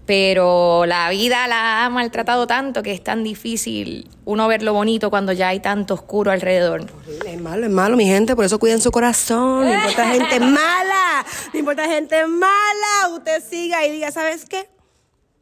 [0.05, 5.09] pero la vida la ha maltratado tanto que es tan difícil uno ver lo bonito
[5.09, 6.85] cuando ya hay tanto oscuro alrededor.
[7.25, 9.65] Es malo, es malo, mi gente, por eso cuiden su corazón.
[9.65, 13.09] No importa gente mala, no importa gente mala.
[13.13, 14.67] Usted siga y diga, ¿sabes qué?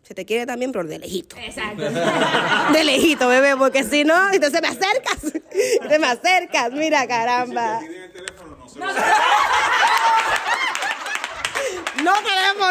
[0.09, 1.35] Se te quiere también, pero de lejito.
[1.37, 1.83] Exacto.
[2.73, 5.19] De lejito, bebé, porque si no, entonces me acercas.
[5.87, 7.79] Te me acercas, mira, caramba.
[8.75, 8.87] No,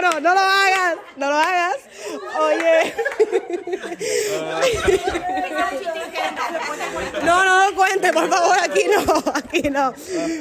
[0.00, 1.76] no lo hagas, no lo hagas.
[2.40, 2.94] Oye.
[7.24, 9.92] No, no cuente, por favor, aquí no, aquí no.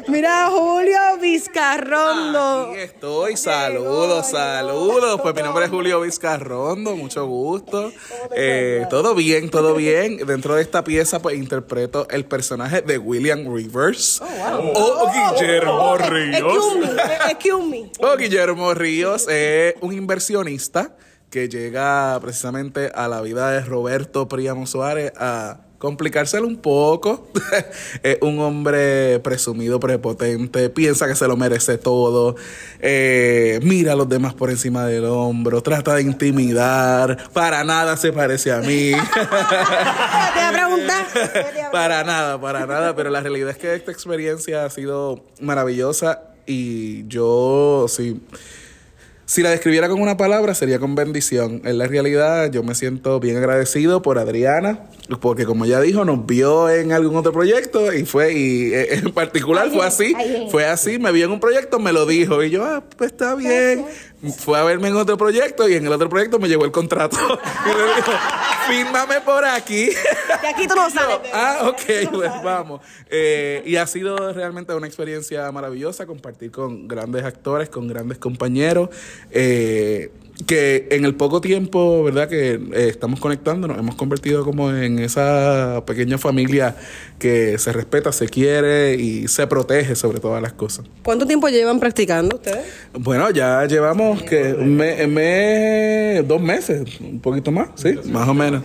[0.07, 2.71] Mira, Julio Vizcarrondo.
[2.71, 5.19] Aquí estoy, saludos, saludos.
[5.21, 7.91] Pues mi nombre es Julio Vizcarrondo, mucho gusto.
[8.35, 10.17] Eh, todo bien, todo bien.
[10.17, 16.63] Dentro de esta pieza, pues interpreto el personaje de William Rivers o Guillermo Ríos.
[17.29, 17.91] Excuse me.
[17.99, 20.95] O Guillermo Ríos es un inversionista
[21.29, 27.27] que llega precisamente a la vida de Roberto Príamo Suárez a complicárselo un poco.
[28.03, 32.35] es un hombre presumido, prepotente, piensa que se lo merece todo,
[32.79, 38.11] eh, mira a los demás por encima del hombro, trata de intimidar, para nada se
[38.11, 38.91] parece a mí.
[39.13, 41.07] Te voy a preguntar.
[41.71, 47.07] para nada, para nada, pero la realidad es que esta experiencia ha sido maravillosa y
[47.07, 48.19] yo sí.
[48.19, 48.21] Si
[49.35, 51.61] la describiera con una palabra, sería con bendición.
[51.65, 54.87] En la realidad, yo me siento bien agradecido por Adriana,
[55.19, 59.11] porque como ya dijo, nos vio en algún otro proyecto y fue, y eh, en
[59.11, 60.15] particular fue así,
[60.49, 63.35] fue así, me vio en un proyecto, me lo dijo y yo, ah, pues está
[63.35, 63.85] bien.
[64.37, 67.17] Fue a verme en otro proyecto y en el otro proyecto me llegó el contrato.
[67.65, 68.11] y me dijo,
[68.67, 69.89] fírmame por aquí.
[70.41, 71.19] Que aquí tú no sales.
[71.33, 72.81] Ah, ok, pues vamos.
[73.09, 78.89] Eh, y ha sido realmente una experiencia maravillosa compartir con grandes actores, con grandes compañeros,
[79.29, 80.11] eh,
[80.45, 82.29] que en el poco tiempo, ¿verdad?
[82.29, 86.75] Que eh, estamos conectando, nos hemos convertido como en esa pequeña familia
[87.17, 90.85] que se respeta, se quiere y se protege sobre todas las cosas.
[91.03, 92.65] ¿Cuánto tiempo llevan practicando ustedes?
[92.93, 98.33] Bueno, ya llevamos que un me- me- dos meses, un poquito más, sí, más o
[98.35, 98.61] menos.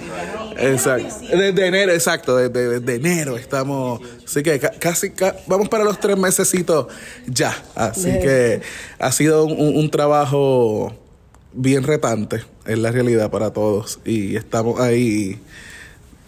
[0.59, 1.07] Exacto.
[1.35, 5.99] Desde enero, exacto, desde, desde enero estamos, así que ca- casi ca- vamos para los
[5.99, 6.89] tres mesecitos
[7.27, 7.57] ya.
[7.75, 8.61] Así que
[8.99, 10.93] ha sido un, un trabajo
[11.53, 14.01] bien retante, es la realidad para todos.
[14.05, 15.41] Y estamos ahí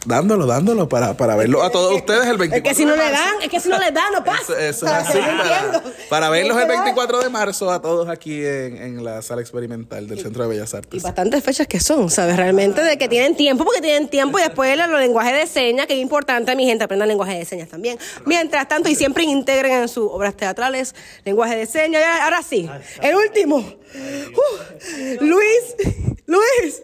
[0.05, 2.98] dándolo, dándolo para, para verlo a todos ustedes el 24 Es que si no de
[2.98, 3.24] le marzo.
[3.24, 4.42] dan, es que si no le dan, no pasa.
[4.42, 6.84] Eso, eso es así, para, para verlos el Tiene que dar.
[6.84, 10.74] 24 de marzo a todos aquí en, en la sala experimental del Centro de Bellas
[10.74, 11.00] Artes.
[11.00, 12.36] Y bastantes fechas que son, ¿sabes?
[12.36, 15.94] Realmente de que tienen tiempo, porque tienen tiempo y después los lenguajes de señas, que
[15.94, 17.98] es importante, mi gente, aprendan lenguaje de señas también.
[18.26, 20.94] Mientras tanto, y siempre integren en sus obras teatrales
[21.24, 22.02] lenguaje de señas.
[22.22, 22.68] Ahora sí,
[23.00, 23.57] el último.
[23.57, 26.83] Uh, Luis, Luis,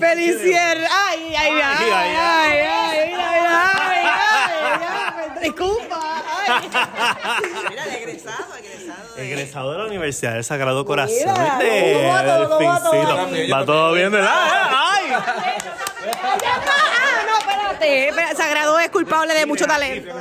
[0.00, 0.76] Felicier.
[0.90, 4.90] Ay, ay, ay, ay, ay, ay, ay, ay, ay, ay,
[5.42, 6.13] ay,
[8.06, 8.44] disculpa.
[9.16, 11.16] Egresado de la Universidad del Sagrado Corazón.
[11.18, 11.34] Mira,
[12.22, 13.26] no, no, Delfincito.
[13.28, 13.54] no.
[13.54, 14.32] Va todo bien, ¿verdad?
[14.34, 15.06] ¡Ay!
[15.12, 15.34] Ah,
[17.26, 18.08] no, espérate.
[18.08, 20.12] espérate, Sagrado es culpable de mucho talento.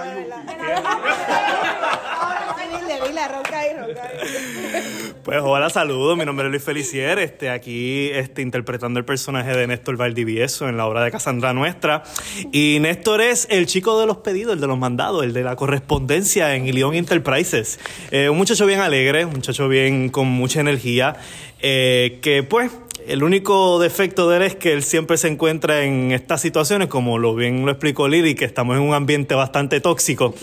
[5.23, 6.17] Pues hola, saludos.
[6.17, 7.17] Mi nombre es Luis Felicier.
[7.19, 12.03] Este, aquí este, interpretando el personaje de Néstor Valdivieso en la obra de Cassandra Nuestra.
[12.51, 15.55] Y Néstor es el chico de los pedidos, el de los mandados, el de la
[15.55, 17.79] correspondencia en Ilion Enterprises.
[18.11, 21.15] Eh, un muchacho bien alegre, un muchacho bien con mucha energía,
[21.59, 22.71] eh, que pues
[23.07, 27.17] el único defecto de él es que él siempre se encuentra en estas situaciones, como
[27.17, 30.33] lo bien lo explicó Lili, que estamos en un ambiente bastante tóxico.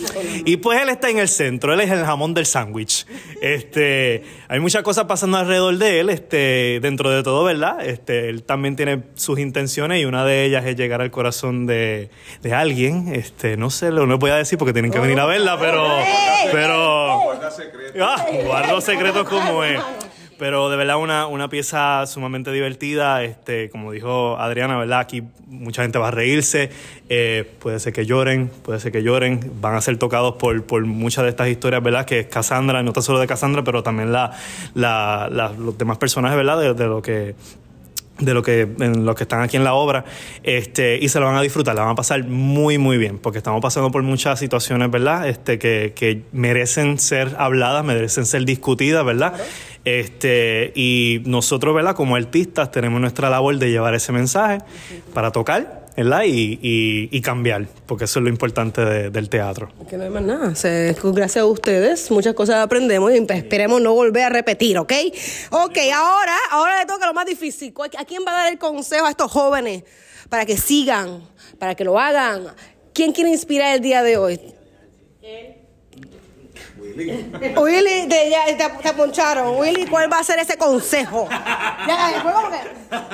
[0.45, 3.07] Y pues él está en el centro, él es el jamón del sándwich.
[3.41, 7.85] Este, hay muchas cosas pasando alrededor de él, este, dentro de todo, ¿verdad?
[7.87, 12.11] Este, él también tiene sus intenciones y una de ellas es llegar al corazón de,
[12.43, 13.15] de alguien.
[13.15, 15.87] Este, no sé, lo no voy a decir porque tienen que venir a verla, pero,
[16.53, 17.00] pero,
[17.51, 18.05] Guarda secreto.
[18.05, 19.81] Ah, guardo secretos como es.
[20.39, 25.01] Pero de verdad una, una pieza sumamente divertida, este, como dijo Adriana, ¿verdad?
[25.01, 26.71] Aquí mucha gente va a reírse,
[27.11, 30.83] eh, puede ser que lloren, puede ser que lloren, van a ser tocados por, por
[30.87, 32.07] muchas de estas historias, ¿verdad?
[32.07, 34.31] Que es Cassandra, no tan solo de Cassandra, pero también la,
[34.73, 35.29] la-
[35.59, 36.75] los demás personajes, ¿verdad?
[36.75, 37.35] De lo que
[38.21, 40.05] de lo que en los que están aquí en la obra
[40.43, 43.39] este y se lo van a disfrutar la van a pasar muy muy bien porque
[43.39, 49.05] estamos pasando por muchas situaciones verdad este que, que merecen ser habladas merecen ser discutidas
[49.05, 49.35] verdad
[49.85, 54.59] este y nosotros verdad como artistas tenemos nuestra labor de llevar ese mensaje
[55.15, 59.71] para tocar verdad y, y- y cambiar porque eso es lo importante de- del teatro
[59.89, 60.55] Que no hay más nada.
[60.55, 64.93] Se- gracias a ustedes, muchas cosas aprendemos y esperemos no volver a repetir, ¿ok?
[65.51, 67.73] Ok, ahora, ahora le toca lo más difícil.
[67.75, 69.85] ¿Cuál- ¿A quién va a dar el consejo a estos jóvenes
[70.29, 71.23] para que sigan,
[71.59, 72.45] para que lo hagan?
[72.95, 74.41] ¿Quién quiere inspirar el día de hoy?
[76.97, 79.59] Willy, te, ya, te, te poncharon.
[79.59, 81.29] Willy, ¿cuál va a ser ese consejo?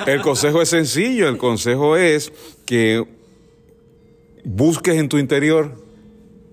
[0.05, 2.31] El consejo es sencillo, el consejo es
[2.65, 3.05] que
[4.43, 5.85] busques en tu interior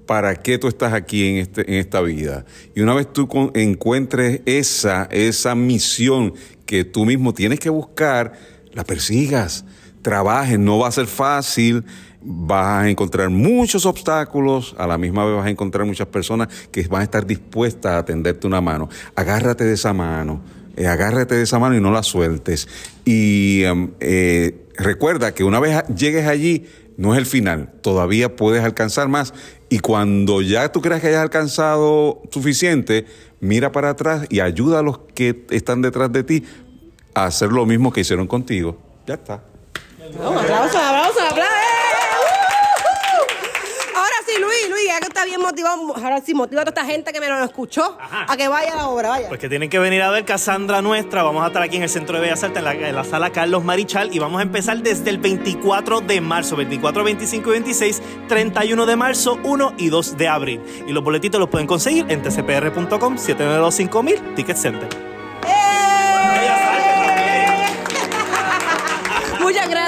[0.06, 2.44] para qué tú estás aquí en, este, en esta vida.
[2.74, 6.34] Y una vez tú con- encuentres esa, esa misión
[6.66, 8.32] que tú mismo tienes que buscar,
[8.72, 9.64] la persigas,
[10.02, 11.84] trabajes, no va a ser fácil,
[12.24, 16.86] vas a encontrar muchos obstáculos, a la misma vez vas a encontrar muchas personas que
[16.88, 18.88] van a estar dispuestas a tenderte una mano.
[19.14, 20.40] Agárrate de esa mano,
[20.76, 22.68] eh, agárrate de esa mano y no la sueltes.
[23.04, 26.66] Y em, eh, recuerda que una vez llegues allí,
[26.96, 29.34] no es el final, todavía puedes alcanzar más.
[29.68, 33.06] Y cuando ya tú creas que hayas alcanzado suficiente,
[33.40, 36.44] mira para atrás y ayuda a los que están detrás de ti
[37.14, 38.78] a hacer lo mismo que hicieron contigo.
[39.06, 39.42] Ya está.
[45.24, 48.36] Está bien motivado, ahora sí, motiva a toda esta gente que me lo escuchó a
[48.36, 49.28] que vaya a la obra, vaya.
[49.28, 51.22] Pues que tienen que venir a ver Cassandra Nuestra.
[51.22, 53.30] Vamos a estar aquí en el Centro de Bellas Artes, en la, en la sala
[53.30, 58.02] Carlos Marichal, y vamos a empezar desde el 24 de marzo, 24, 25 y 26,
[58.28, 60.60] 31 de marzo, 1 y 2 de abril.
[60.86, 65.13] Y los boletitos los pueden conseguir en tcpr.com, 7925000, Ticket Center.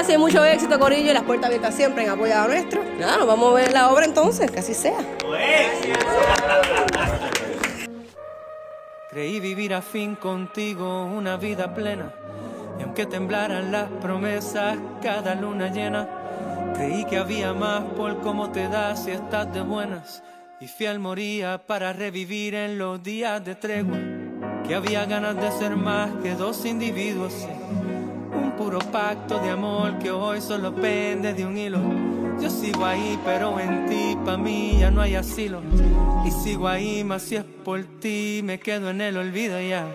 [0.07, 2.81] Gracias mucho éxito, Corillo, y las puertas abiertas siempre en apoyo nuestro.
[2.97, 4.97] Nada, nos vamos a ver la obra entonces, que así sea.
[9.09, 12.13] Creí vivir a fin contigo una vida plena.
[12.79, 16.07] Y aunque temblaran las promesas cada luna llena,
[16.75, 20.23] creí que había más por cómo te das si estás de buenas.
[20.61, 23.97] Y fiel moría para revivir en los días de tregua.
[24.65, 27.45] Que había ganas de ser más que dos individuos.
[28.37, 31.79] Un puro pacto de amor que hoy solo pende de un hilo.
[32.39, 35.61] Yo sigo ahí, pero en ti pa' mí ya no hay asilo.
[36.23, 39.87] Y sigo ahí, más si es por ti, me quedo en el olvido ya.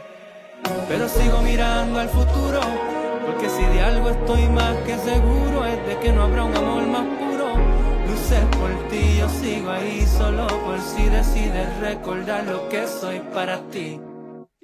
[0.89, 2.61] Pero sigo mirando al futuro,
[3.27, 6.87] porque si de algo estoy más que seguro es de que no habrá un amor
[6.87, 7.55] más puro.
[8.09, 13.61] Luces por ti, yo sigo ahí solo por si decides recordar lo que soy para
[13.71, 14.01] ti.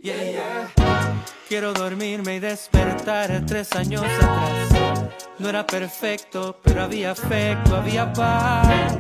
[0.01, 1.25] Yeah, yeah.
[1.49, 5.01] Quiero dormirme y despertar tres años atrás.
[5.41, 8.97] No era perfecto, pero había afecto, había paz.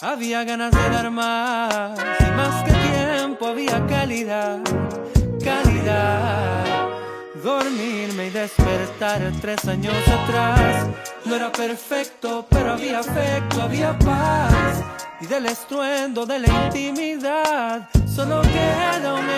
[0.00, 4.58] Había ganas de dar más y más que tiempo había calidad,
[5.44, 6.88] calidad.
[7.44, 10.88] Dormirme y despertar tres años atrás.
[11.24, 14.82] No era perfecto, pero había afecto, había paz.
[15.20, 19.29] Y del estruendo de la intimidad solo queda un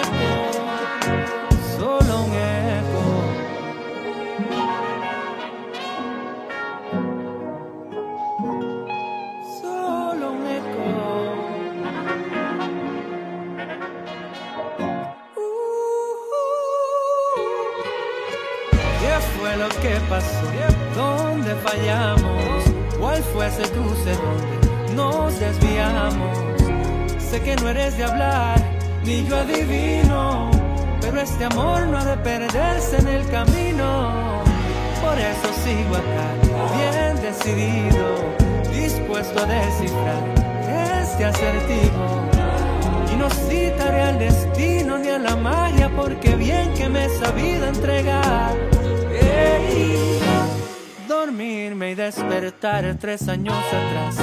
[53.28, 54.16] años atrás.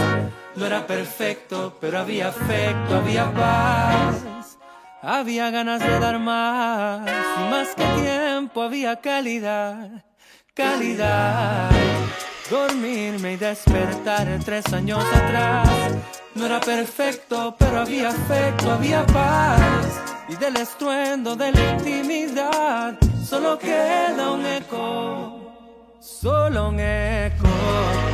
[0.56, 4.58] No era perfecto, pero había afecto, había paz.
[5.02, 10.04] Había ganas de dar más, y más que tiempo había calidad,
[10.54, 11.70] calidad.
[12.50, 15.70] Dormirme y despertar tres años atrás.
[16.36, 20.02] No era perfecto, pero había afecto, había paz.
[20.28, 28.09] Y del estruendo de la intimidad, solo queda un eco, solo un eco.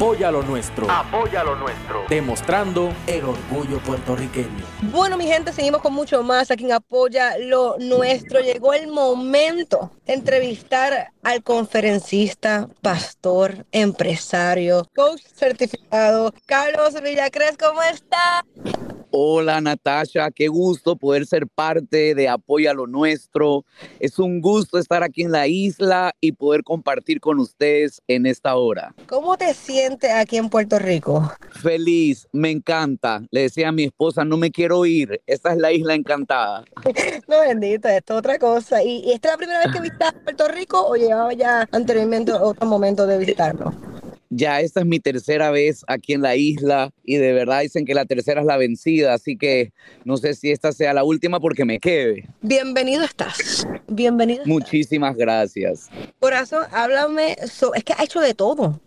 [0.00, 0.90] Apoya lo nuestro.
[0.90, 2.06] Apoya lo nuestro.
[2.08, 4.64] Demostrando el orgullo puertorriqueño.
[4.80, 8.40] Bueno, mi gente, seguimos con mucho más aquí en Apoya lo Nuestro.
[8.40, 17.58] Llegó el momento de entrevistar al conferencista, pastor, empresario, coach certificado, Carlos Villacres.
[17.58, 18.42] ¿Cómo está?
[19.12, 23.64] Hola Natasha, qué gusto poder ser parte de Apoya lo Nuestro.
[23.98, 28.54] Es un gusto estar aquí en la isla y poder compartir con ustedes en esta
[28.54, 28.94] hora.
[29.08, 31.28] ¿Cómo te sientes aquí en Puerto Rico?
[31.50, 33.22] Feliz, me encanta.
[33.32, 35.20] Le decía a mi esposa, no me quiero ir.
[35.26, 36.64] Esta es la isla encantada.
[37.26, 38.82] No, bendito, esto es otra cosa.
[38.82, 42.32] ¿Y, y esta es la primera vez que visitas Puerto Rico o llevaba ya anteriormente
[42.32, 43.72] otro momento de visitarlo?
[44.32, 47.94] Ya esta es mi tercera vez aquí en la isla y de verdad dicen que
[47.94, 49.72] la tercera es la vencida, así que
[50.04, 52.28] no sé si esta sea la última porque me quede.
[52.40, 53.66] Bienvenido estás.
[53.88, 54.44] Bienvenido.
[54.46, 55.88] Muchísimas gracias.
[56.20, 58.80] Corazón, háblame, so- es que ha hecho de todo.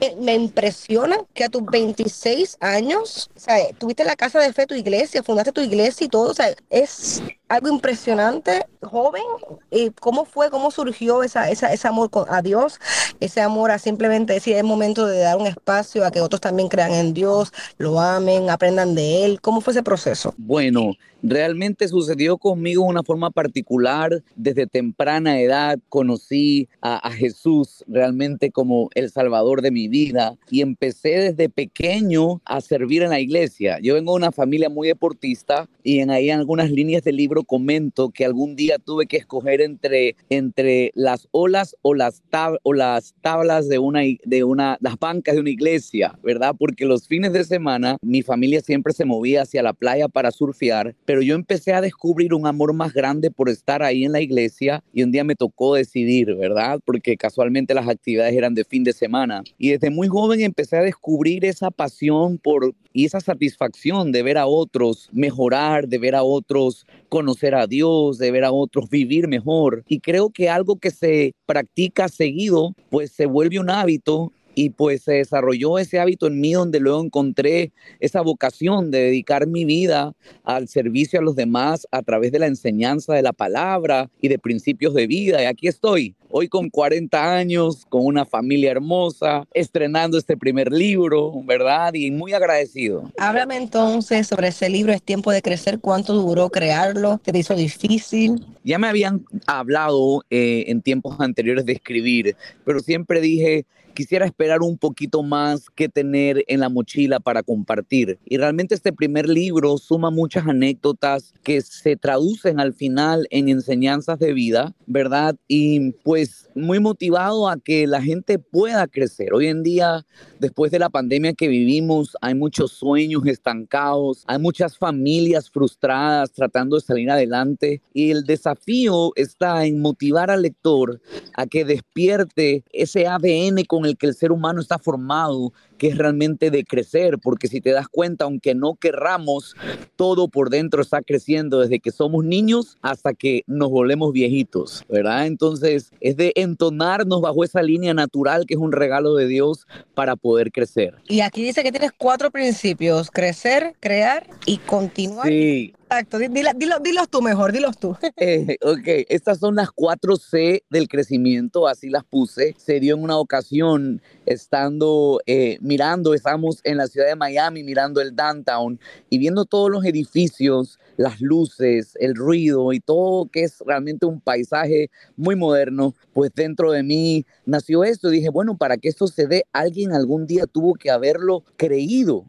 [0.00, 4.66] Me- Me impresiona que a tus 26 años, o sea, tuviste la casa de fe,
[4.66, 9.22] tu iglesia, fundaste tu iglesia y todo, o sea, es algo impresionante, joven.
[9.70, 12.78] ¿Y cómo fue, cómo surgió esa, esa, ese amor a Dios,
[13.20, 16.68] ese amor a simplemente decir, es momento de dar un espacio a que otros también
[16.68, 19.40] crean en Dios, lo amen, aprendan de Él?
[19.40, 20.34] ¿Cómo fue ese proceso?
[20.36, 20.92] Bueno,
[21.22, 24.22] realmente sucedió conmigo de una forma particular.
[24.36, 30.60] Desde temprana edad conocí a, a Jesús realmente como el salvador de mi vida y
[30.60, 33.78] empecé desde pequeño a servir en la iglesia.
[33.82, 37.37] Yo vengo de una familia muy deportista y en ahí en algunas líneas del libro
[37.44, 42.74] comento que algún día tuve que escoger entre, entre las olas o las, tab- o
[42.74, 46.54] las tablas de una, de una, las bancas de una iglesia, ¿verdad?
[46.58, 50.94] Porque los fines de semana mi familia siempre se movía hacia la playa para surfear,
[51.04, 54.82] pero yo empecé a descubrir un amor más grande por estar ahí en la iglesia
[54.92, 56.80] y un día me tocó decidir, ¿verdad?
[56.84, 60.82] Porque casualmente las actividades eran de fin de semana y desde muy joven empecé a
[60.82, 66.22] descubrir esa pasión por y esa satisfacción de ver a otros mejorar, de ver a
[66.22, 69.84] otros conocer a Dios, de ver a otros vivir mejor.
[69.88, 75.02] Y creo que algo que se practica seguido, pues se vuelve un hábito y pues
[75.02, 77.70] se desarrolló ese hábito en mí donde luego encontré
[78.00, 82.48] esa vocación de dedicar mi vida al servicio a los demás a través de la
[82.48, 85.40] enseñanza de la palabra y de principios de vida.
[85.40, 91.32] Y aquí estoy, hoy con 40 años, con una familia hermosa, estrenando este primer libro,
[91.44, 91.94] ¿verdad?
[91.94, 93.10] Y muy agradecido.
[93.18, 98.44] Háblame entonces sobre ese libro, Es tiempo de crecer, cuánto duró crearlo, ¿Te hizo difícil?
[98.64, 103.66] Ya me habían hablado eh, en tiempos anteriores de escribir, pero siempre dije,
[103.98, 108.16] quisiera esperar un poquito más que tener en la mochila para compartir.
[108.26, 114.20] Y realmente este primer libro suma muchas anécdotas que se traducen al final en enseñanzas
[114.20, 115.34] de vida, ¿verdad?
[115.48, 119.32] Y pues muy motivado a que la gente pueda crecer.
[119.32, 120.04] Hoy en día
[120.38, 126.76] después de la pandemia que vivimos, hay muchos sueños estancados, hay muchas familias frustradas tratando
[126.76, 131.00] de salir adelante y el desafío está en motivar al lector
[131.34, 135.98] a que despierte ese ADN con el que el ser humano está formado que es
[135.98, 139.56] realmente de crecer, porque si te das cuenta, aunque no querramos,
[139.96, 145.26] todo por dentro está creciendo desde que somos niños hasta que nos volvemos viejitos, ¿verdad?
[145.26, 150.16] Entonces es de entonarnos bajo esa línea natural que es un regalo de Dios para
[150.16, 150.96] poder crecer.
[151.08, 155.28] Y aquí dice que tienes cuatro principios, crecer, crear y continuar.
[155.28, 155.74] Sí.
[155.90, 157.96] Exacto, Di- dila- dilo- dilos tú mejor, dilos tú.
[158.18, 162.54] Eh, ok, estas son las cuatro C del crecimiento, así las puse.
[162.58, 168.02] Se dio en una ocasión estando eh, mirando, estamos en la ciudad de Miami mirando
[168.02, 168.78] el downtown
[169.08, 174.20] y viendo todos los edificios, las luces, el ruido y todo que es realmente un
[174.20, 178.10] paisaje muy moderno, pues dentro de mí nació esto.
[178.10, 182.26] Dije, bueno, para que esto se dé, alguien algún día tuvo que haberlo creído.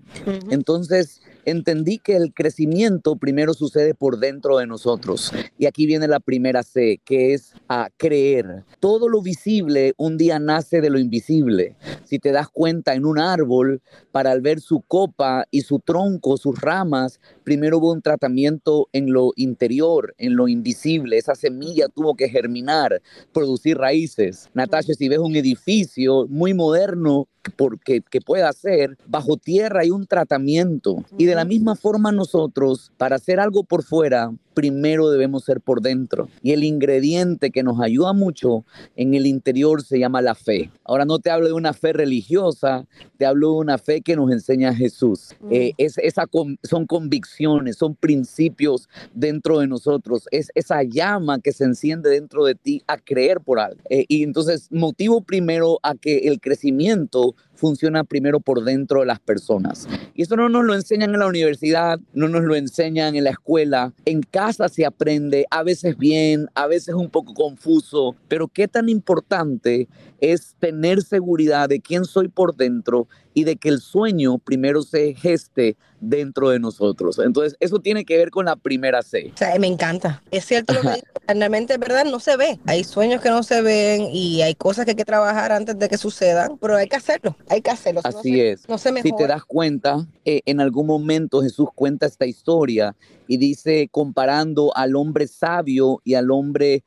[0.49, 5.31] Entonces entendí que el crecimiento primero sucede por dentro de nosotros.
[5.57, 8.63] Y aquí viene la primera C, que es a creer.
[8.79, 11.75] Todo lo visible un día nace de lo invisible.
[12.05, 13.81] Si te das cuenta en un árbol,
[14.11, 19.31] para ver su copa y su tronco, sus ramas, primero hubo un tratamiento en lo
[19.35, 21.17] interior, en lo invisible.
[21.17, 23.01] Esa semilla tuvo que germinar,
[23.33, 24.49] producir raíces.
[24.53, 30.05] Natasha, si ves un edificio muy moderno, porque que pueda ser bajo tierra hay un
[30.05, 31.03] tratamiento.
[31.17, 35.81] Y de la misma forma nosotros para hacer algo por fuera primero debemos ser por
[35.81, 36.27] dentro.
[36.43, 38.65] Y el ingrediente que nos ayuda mucho
[38.97, 40.69] en el interior se llama la fe.
[40.83, 42.85] Ahora no te hablo de una fe religiosa
[43.17, 45.35] te hablo de una fe que nos enseña Jesús.
[45.49, 50.25] Eh, es, esa con- son convicciones son principios dentro de nosotros.
[50.31, 53.79] Es esa llama que se enciende dentro de ti a creer por algo.
[53.89, 59.19] Eh, y entonces motivo primero a que el crecimiento funciona primero por dentro de las
[59.19, 59.87] personas.
[60.15, 63.31] Y eso no nos lo enseñan en la universidad, no nos lo enseñan en la
[63.31, 63.93] escuela.
[64.05, 68.89] En casa se aprende, a veces bien, a veces un poco confuso, pero qué tan
[68.89, 69.87] importante
[70.21, 75.13] es tener seguridad de quién soy por dentro y de que el sueño primero se
[75.13, 77.19] geste dentro de nosotros.
[77.19, 79.31] Entonces, eso tiene que ver con la primera C.
[79.33, 80.23] O sea, me encanta.
[80.31, 82.05] Es cierto lo que realmente, ¿verdad?
[82.05, 82.59] No se ve.
[82.65, 85.89] Hay sueños que no se ven y hay cosas que hay que trabajar antes de
[85.89, 88.01] que sucedan, pero hay que hacerlo, hay que hacerlo.
[88.01, 88.69] si no Así se- es.
[88.69, 89.15] No se si mejora.
[89.17, 92.95] te das cuenta, eh, en algún momento Jesús cuenta esta historia
[93.27, 96.83] y dice comparando al hombre sabio y al hombre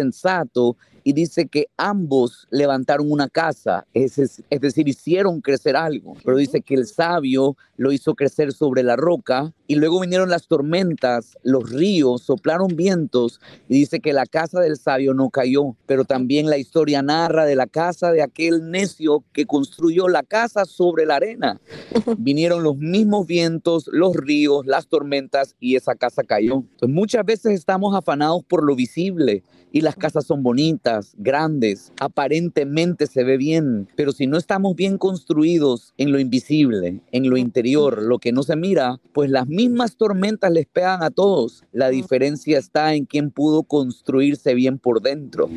[0.00, 0.76] insensato
[1.06, 6.36] y dice que ambos levantaron una casa, es, es- es decir, hicieron crecer algo, pero
[6.36, 11.38] dice que el sabio lo hizo crecer sobre la roca y luego vinieron las tormentas,
[11.44, 16.50] los ríos, soplaron vientos y dice que la casa del sabio no cayó, pero también
[16.50, 21.16] la historia narra de la casa de aquel necio que construyó la casa sobre la
[21.16, 21.60] arena.
[22.18, 26.54] Vinieron los mismos vientos, los ríos, las tormentas y esa casa cayó.
[26.72, 33.06] Entonces, muchas veces estamos afanados por lo visible y las casas son bonitas, grandes, aparentemente
[33.06, 38.02] se ve bien, pero si no estamos bien construidos en lo invisible, en lo interior,
[38.02, 41.64] lo que no se mira, pues las mismas tormentas les pegan a todos.
[41.72, 45.48] La diferencia está en quién pudo construirse bien por dentro.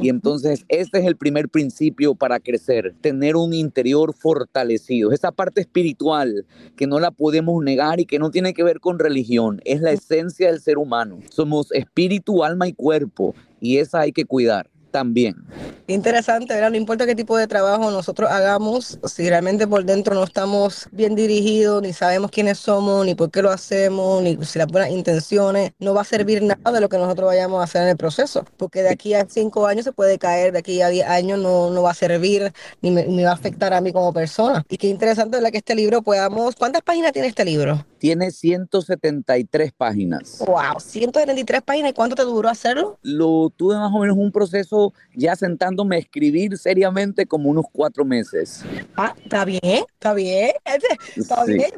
[0.00, 5.12] Y entonces este es el primer principio para crecer, tener un interior fortalecido.
[5.12, 6.46] Esa parte espiritual
[6.76, 9.92] que no la podemos negar y que no tiene que ver con religión, es la
[9.92, 11.18] esencia del ser humano.
[11.30, 15.36] Somos espíritu, alma y cuerpo y esa hay que cuidar también.
[15.86, 16.70] Interesante, ¿verdad?
[16.70, 21.14] No importa qué tipo de trabajo nosotros hagamos, si realmente por dentro no estamos bien
[21.14, 25.72] dirigidos, ni sabemos quiénes somos, ni por qué lo hacemos, ni si las buenas intenciones,
[25.78, 28.44] no va a servir nada de lo que nosotros vayamos a hacer en el proceso.
[28.56, 31.70] Porque de aquí a cinco años se puede caer, de aquí a diez años no,
[31.70, 34.64] no va a servir, ni me, ni va a afectar a mí como persona.
[34.68, 35.50] Y qué interesante, ¿verdad?
[35.50, 36.54] Que este libro podamos...
[36.54, 37.84] ¿Cuántas páginas tiene este libro?
[37.98, 40.38] Tiene 173 páginas.
[40.46, 41.90] Wow, 173 páginas.
[41.90, 42.98] ¿Y cuánto te duró hacerlo?
[43.02, 44.77] Lo tuve más o menos un proceso
[45.14, 48.64] ya sentándome a escribir seriamente como unos cuatro meses.
[48.96, 50.50] Ah, está bien, está bien,
[51.16, 51.54] está Sí.
[51.54, 51.70] bien.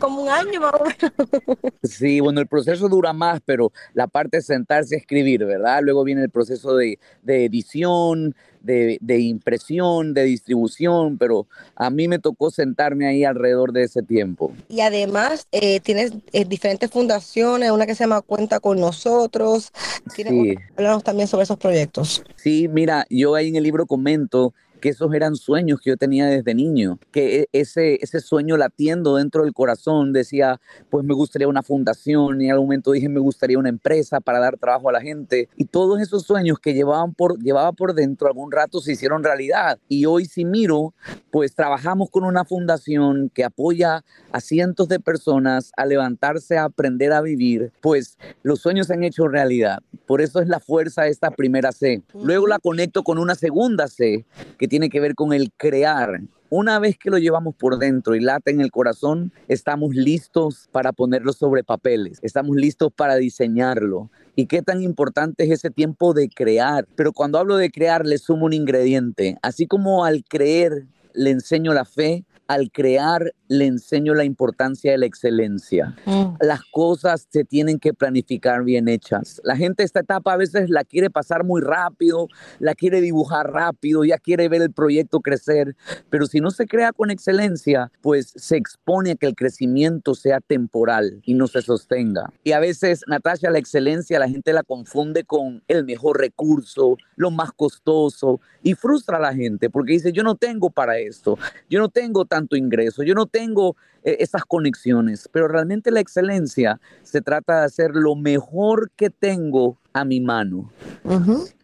[0.00, 1.72] Como un año más o menos.
[1.82, 5.80] Sí, bueno, el proceso dura más, pero la parte de sentarse a escribir, ¿verdad?
[5.82, 8.34] Luego viene el proceso de, de edición,
[8.64, 11.46] de, de impresión, de distribución, pero
[11.76, 14.52] a mí me tocó sentarme ahí alrededor de ese tiempo.
[14.68, 19.70] Y además eh, tienes eh, diferentes fundaciones, una que se llama Cuenta con Nosotros.
[20.14, 20.56] Sí.
[20.76, 22.24] Háblanos también sobre esos proyectos.
[22.36, 24.54] Sí, mira, yo ahí en el libro comento
[24.84, 29.16] que esos eran sueños que yo tenía desde niño, que e- ese, ese sueño latiendo
[29.16, 30.60] dentro del corazón decía,
[30.90, 34.40] pues me gustaría una fundación y en algún momento dije me gustaría una empresa para
[34.40, 38.26] dar trabajo a la gente y todos esos sueños que llevaban por, llevaba por dentro
[38.26, 40.92] algún rato se hicieron realidad y hoy si miro,
[41.30, 47.14] pues trabajamos con una fundación que apoya a cientos de personas a levantarse, a aprender
[47.14, 49.78] a vivir, pues los sueños se han hecho realidad.
[50.06, 52.02] Por eso es la fuerza de esta primera C.
[52.12, 54.26] Luego la conecto con una segunda C
[54.58, 56.20] que tiene que ver con el crear.
[56.50, 60.92] Una vez que lo llevamos por dentro y late en el corazón, estamos listos para
[60.92, 64.10] ponerlo sobre papeles, estamos listos para diseñarlo.
[64.34, 66.88] ¿Y qué tan importante es ese tiempo de crear?
[66.96, 69.38] Pero cuando hablo de crear, le sumo un ingrediente.
[69.42, 74.98] Así como al creer le enseño la fe, al crear le enseño la importancia de
[74.98, 75.94] la excelencia.
[76.40, 79.40] Las cosas se tienen que planificar bien hechas.
[79.44, 82.28] La gente esta etapa a veces la quiere pasar muy rápido,
[82.58, 85.76] la quiere dibujar rápido, ya quiere ver el proyecto crecer,
[86.10, 90.40] pero si no se crea con excelencia, pues se expone a que el crecimiento sea
[90.40, 92.32] temporal y no se sostenga.
[92.42, 97.30] Y a veces, Natasha, la excelencia la gente la confunde con el mejor recurso, lo
[97.30, 101.38] más costoso y frustra a la gente porque dice, yo no tengo para esto,
[101.68, 106.80] yo no tengo tanto ingreso, yo no tengo eh, esas conexiones, pero realmente la excelencia
[107.04, 110.70] se trata de hacer lo mejor que tengo a mi mano.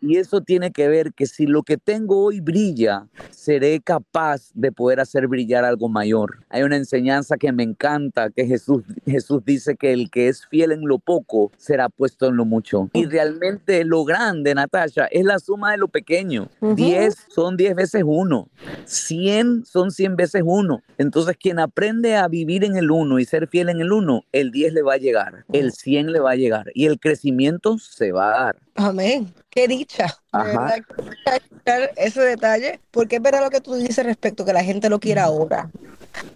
[0.01, 4.71] Y eso tiene que ver que si lo que tengo hoy brilla, seré capaz de
[4.71, 6.39] poder hacer brillar algo mayor.
[6.49, 10.73] Hay una enseñanza que me encanta, que Jesús, Jesús dice que el que es fiel
[10.73, 12.89] en lo poco será puesto en lo mucho.
[12.93, 16.49] Y realmente lo grande, Natasha, es la suma de lo pequeño.
[16.61, 16.77] Ujú.
[16.77, 18.49] 10 son 10 veces uno.
[18.85, 20.83] 100 son 100 veces uno.
[20.99, 24.53] Entonces, quien aprende a vivir en el uno y ser fiel en el uno, el
[24.53, 28.13] 10 le va a llegar, el 100 le va a llegar y el crecimiento se
[28.13, 28.20] va
[28.75, 29.33] Amén.
[29.51, 30.07] Qué dicha.
[30.33, 30.77] Ajá.
[31.97, 35.21] ese detalle, porque es verdad lo que tú dices respecto que la gente lo quiere
[35.21, 35.71] ahora,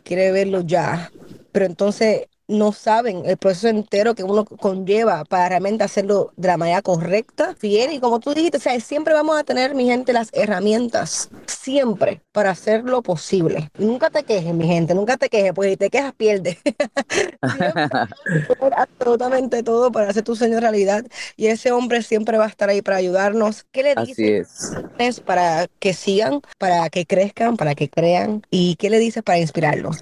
[0.03, 1.11] quiere verlo ya,
[1.53, 6.57] pero entonces no saben el proceso entero que uno conlleva para realmente hacerlo de la
[6.57, 10.13] manera correcta, fiel y como tú dijiste, o sea, siempre vamos a tener, mi gente,
[10.13, 13.71] las herramientas, siempre, para hacerlo posible.
[13.79, 16.59] Y nunca te quejes, mi gente, nunca te quejes, porque si te quejas, pierdes.
[17.43, 21.05] hacer absolutamente todo para hacer tu sueño realidad
[21.37, 23.65] y ese hombre siempre va a estar ahí para ayudarnos.
[23.73, 25.21] ¿Qué le dices es.
[25.21, 28.43] para que sigan, para que crezcan, para que crean?
[28.51, 29.99] ¿Y qué le dices para inspirarlos?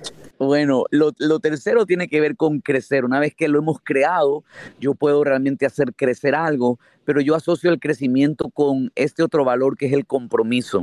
[0.47, 3.05] Bueno, lo, lo tercero tiene que ver con crecer.
[3.05, 4.45] Una vez que lo hemos creado,
[4.81, 9.77] yo puedo realmente hacer crecer algo, pero yo asocio el crecimiento con este otro valor
[9.77, 10.83] que es el compromiso.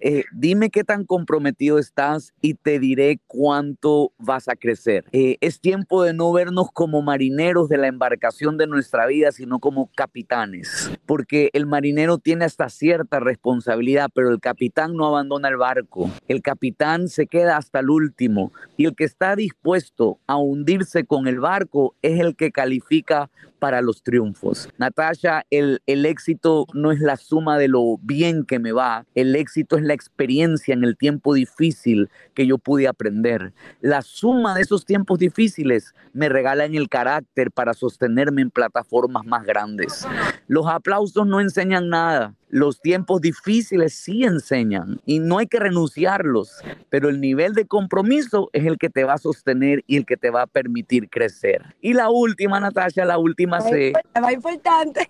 [0.00, 5.04] Eh, dime qué tan comprometido estás y te diré cuánto vas a crecer.
[5.12, 9.58] Eh, es tiempo de no vernos como marineros de la embarcación de nuestra vida, sino
[9.58, 15.56] como capitanes, porque el marinero tiene hasta cierta responsabilidad, pero el capitán no abandona el
[15.56, 16.10] barco.
[16.28, 21.26] El capitán se queda hasta el último y el que está dispuesto a hundirse con
[21.26, 24.68] el barco es el que califica para los triunfos.
[24.78, 29.36] Natasha, el, el éxito no es la suma de lo bien que me va, el
[29.36, 33.52] éxito es la experiencia en el tiempo difícil que yo pude aprender.
[33.80, 39.44] La suma de esos tiempos difíciles me regalan el carácter para sostenerme en plataformas más
[39.44, 40.06] grandes.
[40.48, 42.34] Los aplausos no enseñan nada.
[42.50, 48.50] Los tiempos difíciles sí enseñan y no hay que renunciarlos, pero el nivel de compromiso
[48.52, 51.76] es el que te va a sostener y el que te va a permitir crecer.
[51.80, 53.92] Y la última, Natasha, la última C.
[54.14, 55.08] La más importante.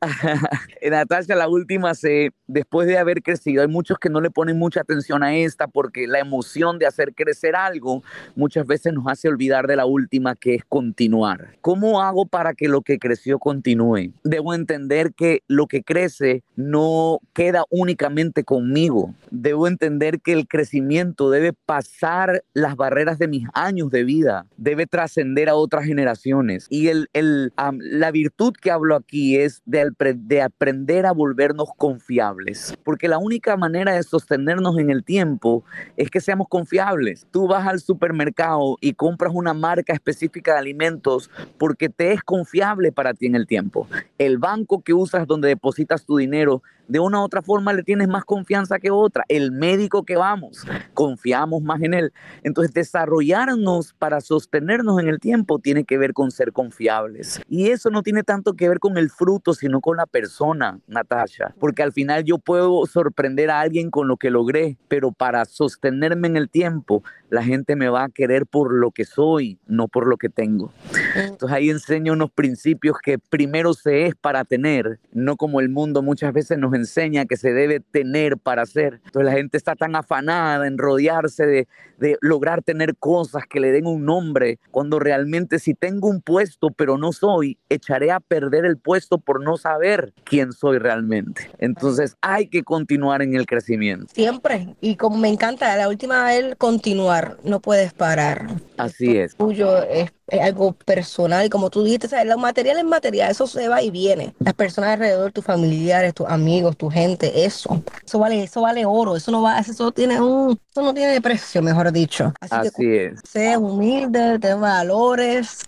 [0.90, 4.80] Natasha, la última C, después de haber crecido, hay muchos que no le ponen mucha
[4.80, 8.02] atención a esta porque la emoción de hacer crecer algo
[8.36, 11.56] muchas veces nos hace olvidar de la última que es continuar.
[11.60, 14.14] ¿Cómo hago para que lo que creció continúe?
[14.22, 19.14] Debo entender que lo que crece no queda únicamente conmigo.
[19.30, 24.86] Debo entender que el crecimiento debe pasar las barreras de mis años de vida, debe
[24.86, 26.66] trascender a otras generaciones.
[26.70, 32.74] Y el, el, la virtud que hablo aquí es de, de aprender a volvernos confiables,
[32.84, 35.64] porque la única manera de sostenernos en el tiempo
[35.96, 37.26] es que seamos confiables.
[37.30, 42.92] Tú vas al supermercado y compras una marca específica de alimentos porque te es confiable
[42.92, 43.88] para ti en el tiempo.
[44.18, 46.62] El banco que usas donde depositas tu dinero, dinero.
[46.88, 49.24] De una u otra forma le tienes más confianza que otra.
[49.28, 52.12] El médico que vamos, confiamos más en él.
[52.42, 57.40] Entonces, desarrollarnos para sostenernos en el tiempo tiene que ver con ser confiables.
[57.48, 61.54] Y eso no tiene tanto que ver con el fruto, sino con la persona, Natasha.
[61.58, 66.28] Porque al final yo puedo sorprender a alguien con lo que logré, pero para sostenerme
[66.28, 70.06] en el tiempo, la gente me va a querer por lo que soy, no por
[70.06, 70.72] lo que tengo.
[71.16, 76.02] Entonces ahí enseño unos principios que primero se es para tener, no como el mundo
[76.02, 79.00] muchas veces nos enseña que se debe tener para ser.
[79.04, 81.68] Entonces la gente está tan afanada en rodearse de,
[81.98, 86.70] de lograr tener cosas que le den un nombre, cuando realmente si tengo un puesto
[86.70, 91.50] pero no soy, echaré a perder el puesto por no saber quién soy realmente.
[91.58, 94.06] Entonces hay que continuar en el crecimiento.
[94.14, 94.74] Siempre.
[94.80, 98.46] Y como me encanta, la última el continuar, no puedes parar.
[98.76, 99.36] Así es.
[99.36, 102.26] Tuyo es, es algo personal, y como tú dijiste, ¿sabes?
[102.26, 104.34] lo material es material, eso se va y viene.
[104.40, 109.16] Las personas alrededor, tus familiares, tus amigos, tu gente, eso, eso vale, eso vale oro,
[109.16, 112.32] eso no va, eso tiene un, eso no tiene precio, mejor dicho.
[112.40, 113.20] Así, Así que es.
[113.28, 115.60] sé humilde, ten valores,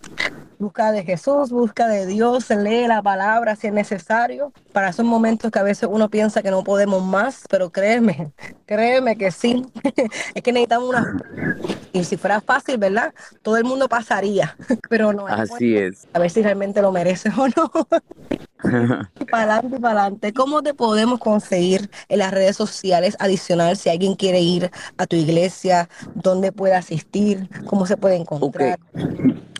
[0.58, 4.52] busca de Jesús, busca de Dios, lee la palabra si es necesario.
[4.72, 8.32] Para esos momentos que a veces uno piensa que no podemos más, pero créeme,
[8.66, 9.64] créeme que sí.
[10.34, 11.16] es que necesitamos una...
[11.92, 13.14] Y si fuera fácil, ¿verdad?
[13.42, 14.56] Todo el mundo pasaría,
[14.90, 15.28] pero no.
[15.28, 16.06] es Así es.
[16.12, 17.70] a ver si realmente lo mereces o no.
[19.30, 20.32] para adelante para adelante.
[20.32, 25.16] ¿Cómo te podemos conseguir en las redes sociales adicional si alguien quiere ir a tu
[25.16, 25.88] iglesia?
[26.14, 27.48] ¿Dónde puede asistir?
[27.66, 28.78] ¿Cómo se puede encontrar?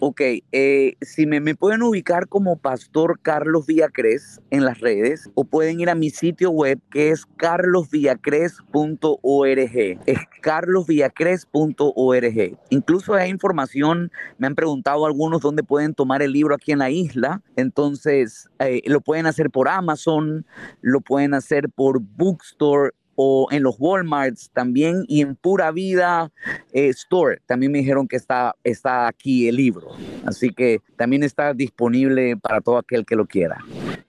[0.01, 0.21] Ok,
[0.53, 5.81] eh, si me, me pueden ubicar como Pastor Carlos Villacres en las redes o pueden
[5.81, 10.01] ir a mi sitio web que es carlosvillacres.org.
[10.07, 12.59] Es carlosvillacres.org.
[12.69, 16.91] Incluso hay información, me han preguntado algunos dónde pueden tomar el libro aquí en la
[16.91, 17.41] isla.
[17.57, 20.45] Entonces, eh, lo pueden hacer por Amazon,
[20.83, 26.31] lo pueden hacer por Bookstore o en los Walmarts también y en Pura Vida
[26.73, 29.89] eh, Store también me dijeron que está, está aquí el libro.
[30.25, 33.59] Así que también está disponible para todo aquel que lo quiera.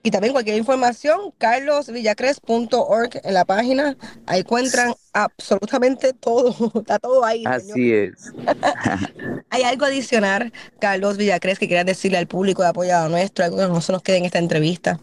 [0.02, 3.96] Y también cualquier información, carlosvillacres.org en la página.
[4.26, 6.54] Ahí encuentran absolutamente todo.
[6.80, 7.42] Está todo ahí.
[7.42, 7.56] señor.
[7.56, 8.32] Así es.
[9.50, 13.44] ¿Hay algo adicional, Carlos Villacres, que quieras decirle al público de apoyado nuestro?
[13.44, 15.00] Algo que no se nos quede en esta entrevista.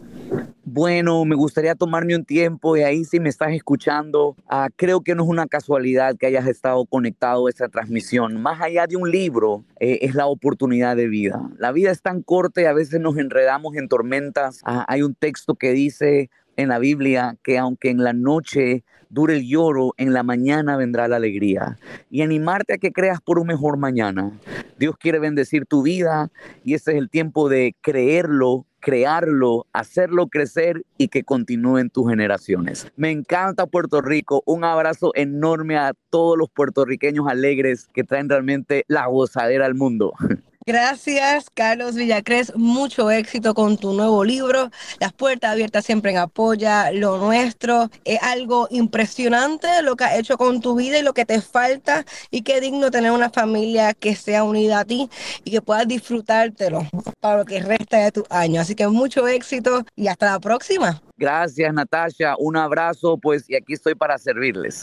[0.64, 5.14] Bueno, me gustaría tomarme un tiempo y ahí si me estás escuchando, ah, creo que
[5.14, 8.42] no es una casualidad que hayas estado conectado a esta transmisión.
[8.42, 11.40] Más allá de un libro, eh, es la oportunidad de vida.
[11.58, 14.60] La vida es tan corta y a veces nos enredamos en tormentas.
[14.64, 19.36] Ah, hay un texto que dice en la Biblia que aunque en la noche dure
[19.36, 21.78] el lloro, en la mañana vendrá la alegría.
[22.10, 24.32] Y animarte a que creas por un mejor mañana.
[24.78, 26.30] Dios quiere bendecir tu vida
[26.64, 32.08] y este es el tiempo de creerlo crearlo, hacerlo crecer y que continúe en tus
[32.08, 32.86] generaciones.
[32.94, 34.44] Me encanta Puerto Rico.
[34.46, 40.12] Un abrazo enorme a todos los puertorriqueños alegres que traen realmente la gozadera al mundo.
[40.68, 42.52] Gracias, Carlos Villacres.
[42.56, 44.72] Mucho éxito con tu nuevo libro.
[44.98, 47.88] Las puertas abiertas siempre en apoya lo nuestro.
[48.04, 52.04] Es algo impresionante lo que has hecho con tu vida y lo que te falta.
[52.32, 55.08] Y qué digno tener una familia que sea unida a ti
[55.44, 56.84] y que puedas disfrutártelo
[57.20, 58.60] para lo que resta de tu año.
[58.60, 61.00] Así que mucho éxito y hasta la próxima.
[61.16, 62.34] Gracias, Natasha.
[62.40, 64.82] Un abrazo, pues, y aquí estoy para servirles.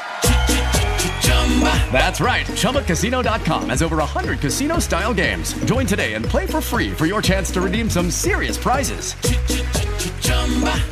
[1.91, 2.45] That's right.
[2.47, 5.53] ChumbaCasino.com has over 100 casino style games.
[5.65, 9.15] Join today and play for free for your chance to redeem some serious prizes.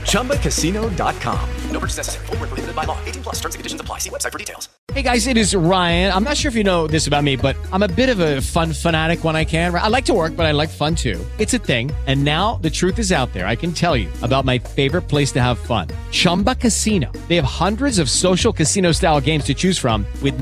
[0.03, 1.49] ChumbaCasino.com.
[1.72, 2.26] No purchase necessary.
[2.28, 2.97] Where prohibited by law.
[3.05, 3.99] 18 plus terms and conditions apply.
[3.99, 4.70] See website for details.
[4.93, 6.12] Hey guys, it is Ryan.
[6.12, 8.41] I'm not sure if you know this about me, but I'm a bit of a
[8.41, 9.74] fun fanatic when I can.
[9.74, 11.24] I like to work, but I like fun too.
[11.38, 11.91] It's a thing.
[12.07, 13.45] And now the truth is out there.
[13.45, 17.12] I can tell you about my favorite place to have fun Chumba Casino.
[17.28, 20.41] They have hundreds of social casino style games to choose from, with